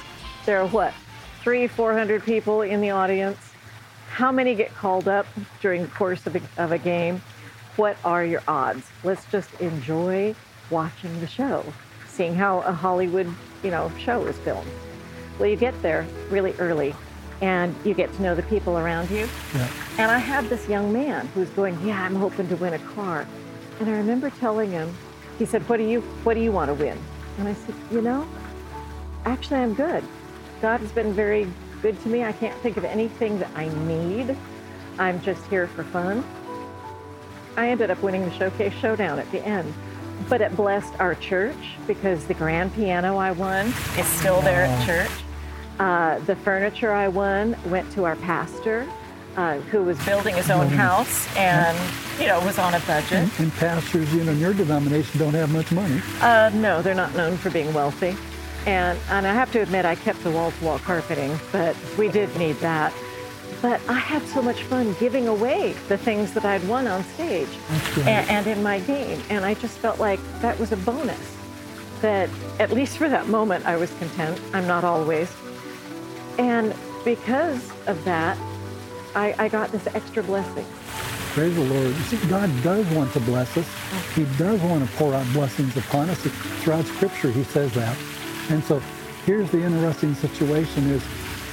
there 0.46 0.62
are 0.62 0.68
what, 0.68 0.94
three, 1.42 1.68
400 1.68 2.24
people 2.24 2.62
in 2.62 2.80
the 2.80 2.92
audience? 2.92 3.38
How 4.12 4.32
many 4.32 4.56
get 4.56 4.74
called 4.74 5.10
up 5.10 5.26
during 5.60 5.82
the 5.82 5.90
course 5.90 6.26
of 6.26 6.38
a, 6.38 6.42
of 6.56 6.72
a 6.72 6.78
game? 6.78 7.22
What 7.76 7.98
are 8.06 8.24
your 8.24 8.44
odds? 8.48 8.88
Let's 9.04 9.26
just 9.26 9.54
enjoy 9.60 10.36
watching 10.70 11.20
the 11.20 11.28
show, 11.28 11.66
seeing 12.08 12.34
how 12.34 12.60
a 12.62 12.72
Hollywood, 12.72 13.28
you 13.62 13.72
know, 13.72 13.92
show 14.00 14.26
is 14.26 14.38
filmed. 14.38 14.72
Well, 15.40 15.50
you 15.50 15.56
get 15.56 15.80
there 15.82 16.06
really 16.30 16.54
early 16.60 16.96
and 17.42 17.76
you 17.84 17.94
get 17.94 18.14
to 18.14 18.22
know 18.22 18.36
the 18.36 18.44
people 18.44 18.78
around 18.78 19.10
you. 19.10 19.28
Yeah. 19.54 19.68
And 19.98 20.12
I 20.12 20.18
had 20.18 20.46
this 20.50 20.68
young 20.70 20.94
man 20.94 21.28
who's 21.34 21.50
going, 21.50 21.78
"Yeah, 21.86 22.02
I'm 22.02 22.16
hoping 22.16 22.48
to 22.50 22.56
win 22.56 22.74
a 22.74 22.80
car." 22.80 23.28
And 23.80 23.90
I 23.90 23.94
remember 23.94 24.30
telling 24.30 24.72
him, 24.72 24.96
he 25.40 25.46
said, 25.46 25.68
"What 25.68 25.78
do 25.78 25.84
you 25.84 26.02
what 26.24 26.36
do 26.36 26.40
you 26.40 26.52
want 26.52 26.70
to 26.70 26.74
win?" 26.74 26.98
And 27.40 27.48
I 27.48 27.54
said, 27.54 27.76
"You 27.92 28.02
know, 28.02 28.26
actually 29.26 29.60
I'm 29.60 29.74
good. 29.74 30.04
God 30.62 30.80
has 30.80 30.92
been 30.92 31.12
very 31.14 31.48
good 31.82 32.02
to 32.04 32.10
me. 32.10 32.24
I 32.24 32.32
can't 32.32 32.58
think 32.62 32.78
of 32.78 32.86
anything 32.86 33.40
that 33.40 33.50
I 33.56 33.68
need. 33.86 34.38
I'm 35.00 35.20
just 35.22 35.46
here 35.48 35.68
for 35.68 35.84
fun." 35.84 36.24
I 37.58 37.70
ended 37.70 37.92
up 37.92 38.02
winning 38.02 38.26
the 38.26 38.32
Showcase 38.32 38.74
Showdown 38.74 39.20
at 39.20 39.30
the 39.32 39.44
end. 39.46 39.74
But 40.30 40.42
it 40.42 40.56
blessed 40.56 40.94
our 41.00 41.16
church 41.16 41.58
because 41.88 42.26
the 42.26 42.34
grand 42.34 42.74
piano 42.74 43.18
I 43.18 43.32
won 43.32 43.68
is 43.98 44.06
still 44.06 44.42
there 44.42 44.64
at 44.64 44.86
church. 44.86 45.12
Uh, 45.80 46.20
the 46.20 46.36
furniture 46.36 46.92
I 46.92 47.08
won 47.08 47.56
went 47.66 47.92
to 47.94 48.06
our 48.06 48.16
pastor, 48.18 48.88
uh, 49.36 49.58
who 49.60 49.84
was 49.84 50.04
building 50.06 50.36
his 50.36 50.52
own 50.52 50.68
house 50.68 51.28
and, 51.36 51.78
you 52.20 52.28
know, 52.28 52.40
was 52.42 52.60
on 52.60 52.76
a 52.76 52.80
budget. 52.82 53.28
And 53.40 53.52
pastors, 53.54 54.14
you 54.14 54.24
know, 54.24 54.32
in 54.32 54.40
your 54.40 54.54
denomination 54.54 55.20
don't 55.20 55.34
have 55.34 55.52
much 55.52 55.72
money. 55.72 56.00
Uh, 56.22 56.52
no, 56.54 56.82
they're 56.82 56.94
not 56.94 57.16
known 57.16 57.38
for 57.38 57.50
being 57.50 57.74
wealthy. 57.74 58.16
And, 58.68 58.98
and 59.10 59.26
I 59.26 59.34
have 59.34 59.52
to 59.54 59.62
admit, 59.62 59.86
I 59.86 59.96
kept 59.96 60.24
the 60.24 60.32
wall-to-wall 60.32 60.80
carpeting, 60.80 61.38
but 61.52 61.76
we 61.98 62.08
did 62.08 62.34
need 62.38 62.56
that. 62.58 62.94
But 63.62 63.82
I 63.90 63.94
had 63.94 64.22
so 64.28 64.42
much 64.42 64.64
fun 64.64 64.96
giving 65.00 65.28
away 65.28 65.74
the 65.88 65.98
things 65.98 66.34
that 66.34 66.46
I'd 66.46 66.66
won 66.68 66.86
on 66.86 67.04
stage 67.04 67.50
and, 67.98 68.30
and 68.30 68.48
in 68.48 68.62
my 68.62 68.80
game. 68.82 69.22
And 69.30 69.44
I 69.44 69.54
just 69.56 69.78
felt 69.80 70.00
like 70.00 70.20
that 70.42 70.60
was 70.60 70.72
a 70.72 70.78
bonus. 70.78 71.36
That 72.02 72.30
at 72.60 72.72
least 72.72 72.98
for 72.98 73.08
that 73.08 73.28
moment, 73.28 73.66
I 73.66 73.78
was 73.78 73.90
content. 73.96 74.40
I'm 74.54 74.68
not 74.68 74.84
always. 74.84 75.34
And 76.38 76.74
because 77.06 77.72
of 77.88 78.04
that, 78.06 78.38
I, 79.16 79.36
I 79.38 79.50
got 79.50 79.72
this 79.72 79.86
extra 79.88 80.24
blessing. 80.24 80.66
Praise 81.34 81.56
the 81.56 81.62
Lord. 81.64 81.88
You 81.88 81.94
see, 82.04 82.28
God 82.28 82.50
does 82.64 82.86
want 82.96 83.12
to 83.14 83.20
bless 83.22 83.56
us. 83.58 83.68
He 84.16 84.26
does 84.38 84.62
want 84.62 84.88
to 84.88 84.96
pour 84.98 85.14
out 85.14 85.26
blessings 85.34 85.76
upon 85.78 86.10
us. 86.10 86.20
Throughout 86.62 86.86
Scripture, 86.86 87.32
He 87.32 87.44
says 87.44 87.74
that. 87.74 87.98
And 88.50 88.64
so 88.64 88.80
here's 89.26 89.50
the 89.52 89.62
interesting 89.64 90.14
situation 90.16 90.90
is, 90.90 91.04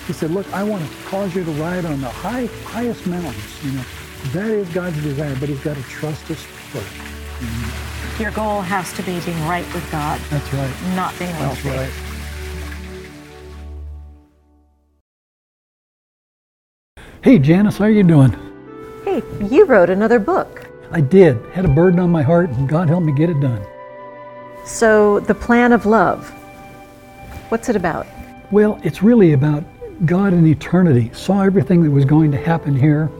He 0.07 0.13
said, 0.13 0.31
look, 0.31 0.51
I 0.53 0.63
want 0.65 0.87
to 0.89 0.97
cause 1.07 1.35
you 1.35 1.45
to 1.45 1.51
ride 1.53 1.85
on 1.85 2.01
the 2.01 2.09
high, 2.09 2.47
highest 2.65 3.07
mountains. 3.07 3.65
You 3.65 3.73
know, 3.73 3.85
that 4.33 4.51
is 4.51 4.69
God's 4.71 5.03
desire, 5.03 5.37
but 5.41 5.49
He's 5.49 5.61
got 5.61 5.77
to 5.77 5.83
trust 5.85 6.31
us 6.31 6.43
first. 6.73 8.21
Your 8.21 8.33
goal 8.33 8.61
has 8.61 8.93
to 8.95 9.03
be 9.03 9.19
being 9.21 9.41
right 9.49 9.65
with 9.73 9.91
God, 9.91 10.21
That's 10.29 10.53
right. 10.53 10.95
not 10.95 11.19
being 11.19 11.33
That's 11.33 11.65
wealthy. 11.65 11.79
right. 11.79 12.10
Hey, 17.23 17.39
Janice, 17.39 17.77
how 17.77 17.85
are 17.85 17.91
you 17.91 18.03
doing? 18.03 18.33
Hey, 19.05 19.23
you 19.45 19.67
wrote 19.67 19.91
another 19.91 20.19
book. 20.19 20.67
I 20.91 21.03
did. 21.03 21.37
Had 21.53 21.67
a 21.67 21.69
burden 21.69 22.01
on 22.01 22.11
my 22.11 22.23
heart, 22.23 22.49
and 22.49 22.67
God 22.67 22.89
helped 22.89 23.05
me 23.05 23.13
get 23.13 23.29
it 23.29 23.39
done. 23.41 23.63
So, 24.65 25.21
The 25.21 25.35
Plan 25.35 25.75
of 25.75 25.85
Love. 25.85 26.31
What's 27.51 27.69
it 27.69 27.77
about? 27.77 28.07
Well, 28.51 28.81
it's 28.83 29.03
really 29.03 29.35
about 29.35 29.65
God 30.07 30.33
in 30.33 30.47
eternity 30.47 31.11
saw 31.13 31.43
everything 31.43 31.83
that 31.83 31.91
was 31.91 32.07
going 32.07 32.31
to 32.33 32.39
happen 32.39 32.75
here, 32.75 33.11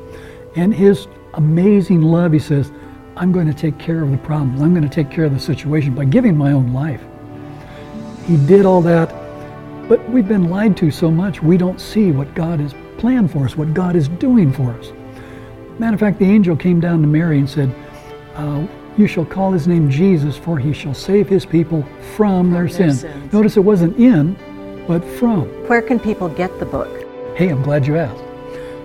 and 0.57 0.75
His 0.75 1.07
amazing 1.35 2.01
love. 2.01 2.33
He 2.33 2.39
says, 2.39 2.73
I'm 3.19 3.33
going 3.33 3.49
to 3.49 3.55
take 3.55 3.79
care 3.79 4.03
of 4.03 4.11
the 4.11 4.17
problems. 4.17 4.63
I'm 4.63 4.73
going 4.73 4.89
to 4.89 4.95
take 4.95 5.11
care 5.11 5.27
of 5.27 5.35
the 5.35 5.39
situation 5.39 5.95
by 5.95 6.07
giving 6.07 6.39
my 6.39 6.53
own 6.53 6.73
life. 6.73 7.03
He 8.25 8.39
did 8.47 8.65
all 8.65 8.81
that, 8.81 9.13
but 9.91 10.09
we've 10.09 10.29
been 10.29 10.49
lied 10.49 10.77
to 10.77 10.89
so 10.89 11.11
much, 11.11 11.43
we 11.43 11.57
don't 11.57 11.81
see 11.81 12.13
what 12.13 12.33
God 12.37 12.61
has 12.61 12.73
planned 12.97 13.33
for 13.33 13.45
us, 13.45 13.57
what 13.57 13.75
God 13.75 13.97
is 13.97 14.07
doing 14.07 14.53
for 14.53 14.71
us. 14.75 14.93
Matter 15.81 15.95
of 15.95 16.01
fact, 16.01 16.21
the 16.21 16.27
angel 16.27 16.55
came 16.55 16.79
down 16.79 17.03
to 17.03 17.09
Mary 17.09 17.41
and 17.41 17.51
said, 17.51 17.75
uh, 18.37 18.65
You 18.97 19.09
shall 19.09 19.25
call 19.25 19.51
his 19.51 19.67
name 19.67 19.91
Jesus, 19.91 20.37
for 20.37 20.61
he 20.61 20.73
shall 20.73 20.95
save 20.95 21.29
his 21.29 21.45
people 21.45 21.85
from 22.15 22.53
their, 22.53 22.69
their 22.69 22.73
sins. 22.73 23.01
sins. 23.01 23.33
Notice 23.33 23.57
it 23.57 23.65
wasn't 23.65 23.97
in, 23.97 24.37
but 24.87 25.05
from. 25.05 25.49
Where 25.67 25.83
can 25.83 25.99
people 25.99 26.29
get 26.29 26.57
the 26.61 26.67
book? 26.67 26.89
Hey, 27.37 27.49
I'm 27.49 27.61
glad 27.61 27.85
you 27.85 27.97
asked. 27.97 28.23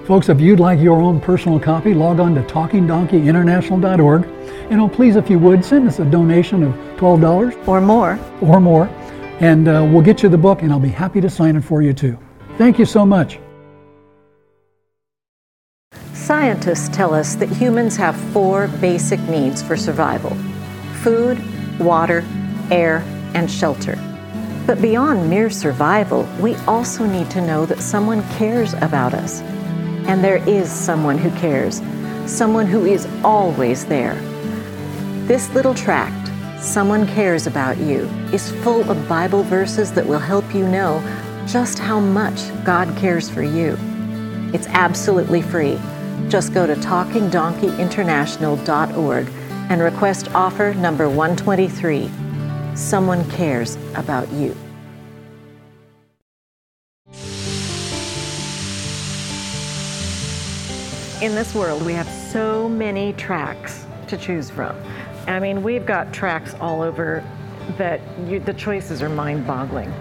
Folks, 0.08 0.30
if 0.30 0.42
you'd 0.42 0.60
like 0.60 0.80
your 0.80 1.00
own 1.02 1.22
personal 1.22 1.60
copy, 1.60 1.94
log 1.94 2.20
on 2.20 2.34
to 2.34 2.42
talkingdonkeyinternational.org. 2.42 4.24
And 4.72 4.82
oh, 4.82 4.90
please, 4.90 5.18
if 5.18 5.30
you 5.30 5.38
would, 5.38 5.64
send 5.64 5.88
us 5.88 6.00
a 6.00 6.06
donation 6.06 6.64
of 6.64 6.74
$12 6.98 7.68
Or 7.68 7.80
more? 7.80 8.20
or 8.42 8.60
more, 8.60 8.90
and 9.40 9.68
uh, 9.68 9.88
we'll 9.92 10.02
get 10.02 10.24
you 10.24 10.30
the 10.30 10.38
book, 10.38 10.62
and 10.62 10.72
I'll 10.72 10.80
be 10.80 10.90
happy 10.90 11.22
to 11.22 11.30
sign 11.30 11.56
it 11.56 11.64
for 11.64 11.82
you 11.82 11.94
too. 11.94 12.18
Thank 12.58 12.80
you 12.80 12.86
so 12.86 13.06
much. 13.06 13.40
Scientists 16.14 16.90
tell 16.90 17.14
us 17.14 17.36
that 17.36 17.50
humans 17.50 17.96
have 17.98 18.16
four 18.32 18.68
basic 18.80 19.20
needs 19.22 19.62
for 19.62 19.78
survival 19.78 20.36
food, 21.04 21.40
water, 21.80 22.24
air, 22.72 23.04
and 23.36 23.50
shelter. 23.52 23.96
But 24.66 24.82
beyond 24.82 25.30
mere 25.30 25.52
survival, 25.52 26.28
we 26.40 26.56
also 26.66 27.06
need 27.06 27.30
to 27.32 27.42
know 27.46 27.68
that 27.68 27.80
someone 27.82 28.24
cares 28.30 28.74
about 28.74 29.14
us. 29.14 29.42
And 30.08 30.24
there 30.24 30.38
is 30.50 30.72
someone 30.72 31.20
who 31.20 31.30
cares. 31.40 31.82
someone 32.26 32.66
who 32.66 32.86
is 32.86 33.08
always 33.24 33.86
there. 33.86 34.16
This 35.28 35.50
little 35.54 35.74
tract, 35.74 36.25
Someone 36.66 37.06
Cares 37.06 37.46
About 37.46 37.78
You, 37.78 38.10
is 38.34 38.50
full 38.64 38.90
of 38.90 39.08
Bible 39.08 39.44
verses 39.44 39.92
that 39.94 40.08
will 40.08 40.18
help 40.18 40.56
you 40.56 40.68
know 40.68 41.00
just 41.46 41.78
how 41.78 42.00
much 42.00 42.40
God 42.66 42.98
cares 42.98 43.30
for 43.30 43.44
you. 43.44 43.78
It's 44.52 44.66
absolutely 44.70 45.44
free. 45.44 45.80
Just 46.28 46.56
go 46.56 46.66
to 46.66 46.74
talkingdonkeyinternational.org 46.74 49.28
and 49.70 49.80
request 49.80 50.34
offer 50.34 50.74
number 50.74 51.08
123. 51.08 52.10
Someone 52.76 53.30
cares 53.30 53.78
about 53.94 54.28
you. 54.32 54.58
In 61.22 61.36
this 61.36 61.54
world, 61.54 61.86
we 61.86 61.94
have 61.94 62.10
so 62.10 62.68
many 62.68 63.14
tracks 63.14 63.86
to 64.08 64.18
choose 64.18 64.50
from. 64.50 64.76
I 65.28 65.40
mean, 65.40 65.64
we've 65.64 65.86
got 65.86 66.14
tracks 66.14 66.54
all 66.60 66.82
over 66.82 67.24
that 67.78 68.00
you, 68.28 68.40
the 68.40 68.54
choices 68.54 69.02
are 69.02 69.10
mind 69.10 69.48
boggling. 69.48 69.92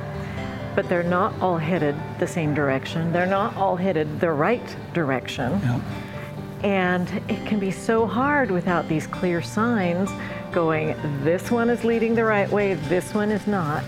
But 0.75 0.89
they're 0.89 1.03
not 1.03 1.41
all 1.41 1.57
headed 1.57 1.97
the 2.19 2.27
same 2.27 2.55
direction. 2.55 3.13
They're 3.13 3.27
not 3.27 3.57
all 3.57 3.77
headed 3.77 4.21
the 4.21 4.31
right 4.31 4.77
direction. 4.93 5.53
Yeah. 5.53 5.81
And 6.63 7.09
it 7.29 7.47
can 7.47 7.59
be 7.59 7.71
so 7.71 8.07
hard 8.07 8.51
without 8.51 8.89
these 8.89 9.07
clear 9.07 9.41
signs 9.41 10.11
going, 10.53 10.97
this 11.23 11.51
one 11.51 11.69
is 11.69 11.85
leading 11.85 12.15
the 12.15 12.25
right 12.25 12.51
way, 12.51 12.75
this 12.75 13.13
one 13.15 13.31
is 13.31 13.47
not. 13.47 13.85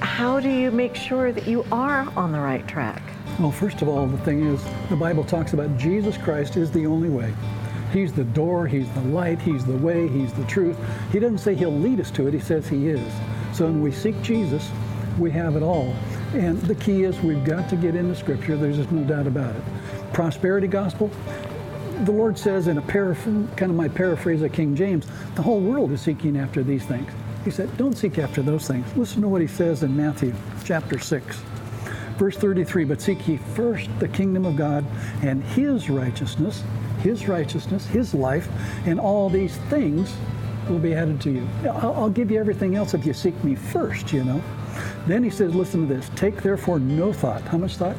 How 0.00 0.40
do 0.40 0.48
you 0.48 0.70
make 0.70 0.94
sure 0.94 1.32
that 1.32 1.46
you 1.46 1.64
are 1.70 2.08
on 2.16 2.32
the 2.32 2.40
right 2.40 2.66
track? 2.66 3.02
Well, 3.38 3.50
first 3.50 3.82
of 3.82 3.88
all, 3.88 4.06
the 4.06 4.18
thing 4.18 4.46
is, 4.46 4.62
the 4.88 4.96
Bible 4.96 5.24
talks 5.24 5.54
about 5.54 5.76
Jesus 5.76 6.16
Christ 6.16 6.56
is 6.56 6.70
the 6.70 6.86
only 6.86 7.08
way. 7.08 7.34
He's 7.94 8.12
the 8.12 8.24
door, 8.24 8.66
He's 8.66 8.90
the 8.90 9.00
light, 9.02 9.40
He's 9.40 9.64
the 9.64 9.76
way, 9.76 10.08
He's 10.08 10.32
the 10.32 10.44
truth. 10.44 10.76
He 11.12 11.20
doesn't 11.20 11.38
say 11.38 11.54
He'll 11.54 11.72
lead 11.72 12.00
us 12.00 12.10
to 12.10 12.26
it, 12.26 12.34
He 12.34 12.40
says 12.40 12.68
He 12.68 12.88
is. 12.88 13.12
So 13.52 13.64
when 13.66 13.80
we 13.80 13.92
seek 13.92 14.20
Jesus, 14.20 14.68
we 15.18 15.30
have 15.30 15.54
it 15.54 15.62
all. 15.62 15.94
And 16.34 16.60
the 16.62 16.74
key 16.74 17.04
is 17.04 17.18
we've 17.20 17.44
got 17.44 17.70
to 17.70 17.76
get 17.76 17.94
into 17.94 18.16
Scripture. 18.16 18.56
There's 18.56 18.76
just 18.76 18.90
no 18.90 19.04
doubt 19.04 19.28
about 19.28 19.54
it. 19.54 19.62
Prosperity 20.12 20.66
gospel, 20.66 21.08
the 22.02 22.10
Lord 22.10 22.36
says 22.36 22.66
in 22.66 22.78
a 22.78 22.82
paraph- 22.82 23.56
kind 23.56 23.70
of 23.70 23.76
my 23.76 23.88
paraphrase 23.88 24.42
of 24.42 24.52
King 24.52 24.74
James, 24.74 25.06
the 25.36 25.42
whole 25.42 25.60
world 25.60 25.92
is 25.92 26.00
seeking 26.00 26.36
after 26.36 26.64
these 26.64 26.84
things. 26.84 27.10
He 27.44 27.50
said, 27.50 27.76
don't 27.76 27.96
seek 27.96 28.18
after 28.18 28.42
those 28.42 28.66
things. 28.66 28.84
Listen 28.96 29.22
to 29.22 29.28
what 29.28 29.40
he 29.40 29.46
says 29.46 29.82
in 29.82 29.96
Matthew 29.96 30.34
chapter 30.64 30.98
6. 30.98 31.42
Verse 32.16 32.36
33, 32.36 32.84
but 32.84 33.00
seek 33.00 33.28
ye 33.28 33.36
first 33.36 33.88
the 33.98 34.08
kingdom 34.08 34.46
of 34.46 34.56
God 34.56 34.84
and 35.22 35.42
his 35.42 35.90
righteousness, 35.90 36.64
his 37.04 37.28
righteousness, 37.28 37.86
his 37.86 38.14
life, 38.14 38.48
and 38.86 38.98
all 38.98 39.28
these 39.28 39.58
things 39.68 40.16
will 40.70 40.78
be 40.78 40.94
added 40.94 41.20
to 41.20 41.30
you. 41.30 41.46
I'll, 41.64 41.94
I'll 41.94 42.10
give 42.10 42.30
you 42.30 42.40
everything 42.40 42.76
else 42.76 42.94
if 42.94 43.04
you 43.04 43.12
seek 43.12 43.44
me 43.44 43.54
first, 43.54 44.10
you 44.10 44.24
know. 44.24 44.42
Then 45.06 45.22
he 45.22 45.28
says, 45.28 45.54
listen 45.54 45.86
to 45.86 45.94
this. 45.94 46.10
Take 46.16 46.42
therefore 46.42 46.80
no 46.80 47.12
thought. 47.12 47.42
How 47.42 47.58
much 47.58 47.76
thought? 47.76 47.96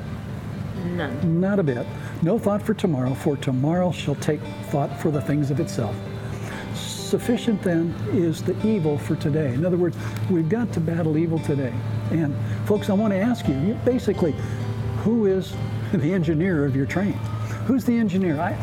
None. 0.86 1.40
Not 1.40 1.60
a 1.60 1.64
bit. 1.64 1.86
No 2.24 2.40
thought 2.40 2.64
for 2.64 2.74
tomorrow, 2.74 3.14
for 3.14 3.38
tomorrow 3.38 3.92
shall 3.92 4.16
take 4.16 4.42
thought 4.72 5.00
for 5.00 5.12
the 5.12 5.22
things 5.22 5.52
of 5.52 5.60
itself. 5.60 5.96
Sufficient 6.74 7.62
then 7.62 7.94
is 8.12 8.42
the 8.42 8.56
evil 8.68 8.98
for 8.98 9.16
today. 9.16 9.54
In 9.54 9.66
other 9.66 9.78
words, 9.78 9.96
we've 10.32 10.50
got 10.50 10.74
to 10.74 10.80
battle 10.80 11.16
evil 11.18 11.38
today. 11.40 11.74
And 12.10 12.36
folks, 12.66 12.90
I 12.90 12.94
want 12.94 13.14
to 13.14 13.20
ask 13.20 13.48
you, 13.48 13.54
you 13.54 13.80
basically, 13.86 14.34
who 14.98 15.28
is 15.28 15.54
the 15.94 16.12
engineer 16.12 16.66
of 16.66 16.76
your 16.76 16.88
train? 16.88 17.14
Who's 17.68 17.86
the 17.86 17.98
engineer? 17.98 18.40
I, 18.40 18.54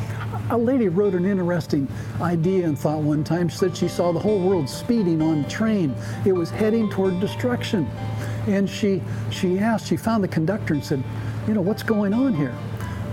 a 0.51 0.57
lady 0.57 0.89
wrote 0.89 1.15
an 1.15 1.25
interesting 1.25 1.89
idea 2.21 2.67
and 2.67 2.79
thought 2.79 3.01
one 3.01 3.25
time. 3.25 3.49
She 3.49 3.59
said 3.59 3.77
she 3.77 3.89
saw 3.89 4.13
the 4.13 4.19
whole 4.19 4.41
world 4.41 4.69
speeding 4.69 5.23
on 5.23 5.49
train. 5.49 5.95
It 6.25 6.33
was 6.33 6.51
heading 6.51 6.91
toward 6.91 7.21
destruction. 7.21 7.87
And 8.47 8.69
she, 8.69 9.03
she 9.31 9.59
asked, 9.59 9.87
she 9.87 9.97
found 9.97 10.25
the 10.25 10.29
conductor 10.29 10.75
and 10.75 10.85
said, 10.85 11.03
you 11.47 11.55
know, 11.55 11.61
what's 11.61 11.83
going 11.83 12.13
on 12.13 12.35
here? 12.35 12.55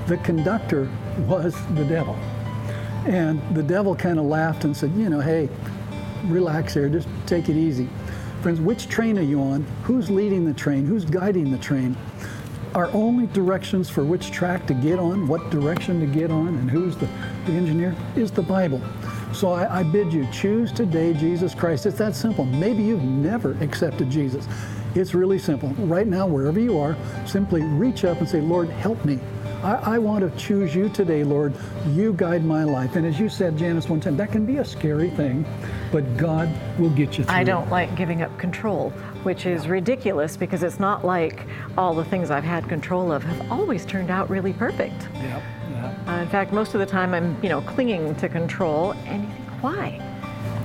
The 0.08 0.18
conductor 0.18 0.90
was 1.28 1.54
the 1.76 1.86
devil. 1.86 2.16
And 3.06 3.42
the 3.56 3.64
devil 3.64 3.96
kind 3.96 4.20
of 4.20 4.26
laughed 4.26 4.66
and 4.66 4.76
said, 4.76 4.92
you 4.94 5.10
know, 5.10 5.20
hey, 5.20 5.50
relax 6.26 6.74
here, 6.74 6.90
just 6.90 7.08
take 7.26 7.48
it 7.50 7.56
easy. 7.56 7.88
Friends, 8.42 8.60
which 8.60 8.88
train 8.88 9.18
are 9.18 9.24
you 9.24 9.42
on? 9.42 9.64
Who's 9.84 10.10
leading 10.10 10.46
the 10.46 10.54
train? 10.54 10.86
Who's 10.86 11.06
guiding 11.06 11.52
the 11.52 11.58
train? 11.58 11.96
Our 12.76 12.88
only 12.88 13.26
directions 13.28 13.90
for 13.90 14.06
which 14.06 14.30
track 14.30 14.68
to 14.68 14.76
get 14.76 15.00
on, 15.00 15.28
what 15.28 15.50
direction 15.50 16.00
to 16.02 16.06
get 16.06 16.30
on, 16.30 16.50
and 16.50 16.70
who's 16.70 16.96
the, 16.96 17.08
the 17.46 17.54
engineer 17.54 17.96
is 18.16 18.30
the 18.30 18.44
Bible. 18.44 18.82
So 19.34 19.52
I, 19.52 19.80
I 19.80 19.84
bid 19.84 20.14
you 20.14 20.28
choose 20.32 20.72
today 20.72 21.14
Jesus 21.14 21.56
Christ. 21.56 21.88
It's 21.88 21.98
that 21.98 22.16
simple. 22.16 22.46
Maybe 22.46 22.84
you've 22.84 23.04
never 23.04 23.54
accepted 23.62 24.10
Jesus. 24.10 24.48
It's 24.94 25.14
really 25.14 25.40
simple. 25.40 25.70
Right 25.70 26.08
now, 26.08 26.28
wherever 26.28 26.60
you 26.60 26.78
are, 26.80 26.96
simply 27.26 27.62
reach 27.62 28.06
up 28.06 28.20
and 28.20 28.30
say, 28.30 28.42
Lord, 28.42 28.70
help 28.70 29.04
me. 29.04 29.20
I, 29.64 29.96
I, 29.96 29.98
want 29.98 30.22
to 30.24 30.40
choose 30.40 30.74
you 30.74 30.88
today, 30.88 31.26
Lord. 31.26 31.54
You 31.88 32.14
guide 32.14 32.46
my 32.46 32.64
life. 32.64 32.96
And 32.96 33.06
as 33.06 33.20
you 33.20 33.28
said, 33.28 33.58
Janice, 33.58 33.90
one 33.90 34.00
time, 34.00 34.16
that 34.16 34.32
can 34.32 34.46
be 34.46 34.58
a 34.58 34.66
scary 34.66 35.10
thing, 35.10 35.46
but 35.92 36.18
God 36.18 36.50
will 36.80 36.90
get 36.92 37.18
you 37.18 37.26
through. 37.26 37.36
I 37.36 37.44
don't 37.44 37.70
like 37.70 37.94
giving 37.98 38.22
up 38.22 38.38
control, 38.40 38.92
which 39.24 39.46
is 39.46 39.68
ridiculous 39.68 40.38
because 40.38 40.64
it's 40.64 40.80
not 40.80 41.04
like 41.04 41.46
all 41.78 41.94
the 41.94 42.06
things 42.06 42.32
I've 42.32 42.44
had 42.44 42.70
control 42.70 43.12
of 43.12 43.22
have 43.24 43.52
always 43.52 43.86
turned 43.86 44.10
out 44.10 44.30
really 44.30 44.54
perfect. 44.54 45.10
Yep, 45.16 45.44
yep. 45.72 46.08
Uh, 46.08 46.12
in 46.14 46.30
fact, 46.30 46.54
most 46.54 46.74
of 46.74 46.80
the 46.80 46.86
time 46.86 47.14
I'm, 47.14 47.38
you 47.44 47.50
know, 47.50 47.60
clinging 47.62 48.16
to 48.16 48.30
control, 48.30 48.94
and 49.06 49.24
you 49.24 49.30
think, 49.30 49.64
why? 49.64 50.06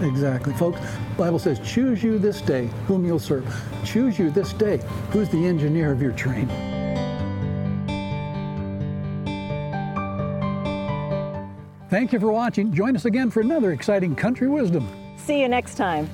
Exactly, 0.03 0.53
folks. 0.55 0.81
Bible 1.17 1.41
says, 1.41 1.59
choose 1.61 2.03
you 2.03 2.19
this 2.19 2.41
day 2.41 2.67
whom 2.87 3.05
you'll 3.05 3.19
serve. 3.19 3.45
Choose 3.85 4.21
you 4.21 4.31
this 4.31 4.53
day 4.53 4.81
who's 5.11 5.29
the 5.31 5.47
engineer 5.47 5.91
of 5.91 6.01
your 6.01 6.13
train. 6.13 6.74
Thank 11.95 12.13
you 12.13 12.19
for 12.19 12.33
watching. 12.33 12.73
Join 12.73 12.97
us 12.97 13.05
again 13.05 13.31
for 13.31 13.41
another 13.41 13.71
exciting 13.71 14.17
country 14.17 14.49
wisdom. 14.49 14.85
See 15.17 15.41
you 15.41 15.47
next 15.47 15.77
time. 15.77 16.11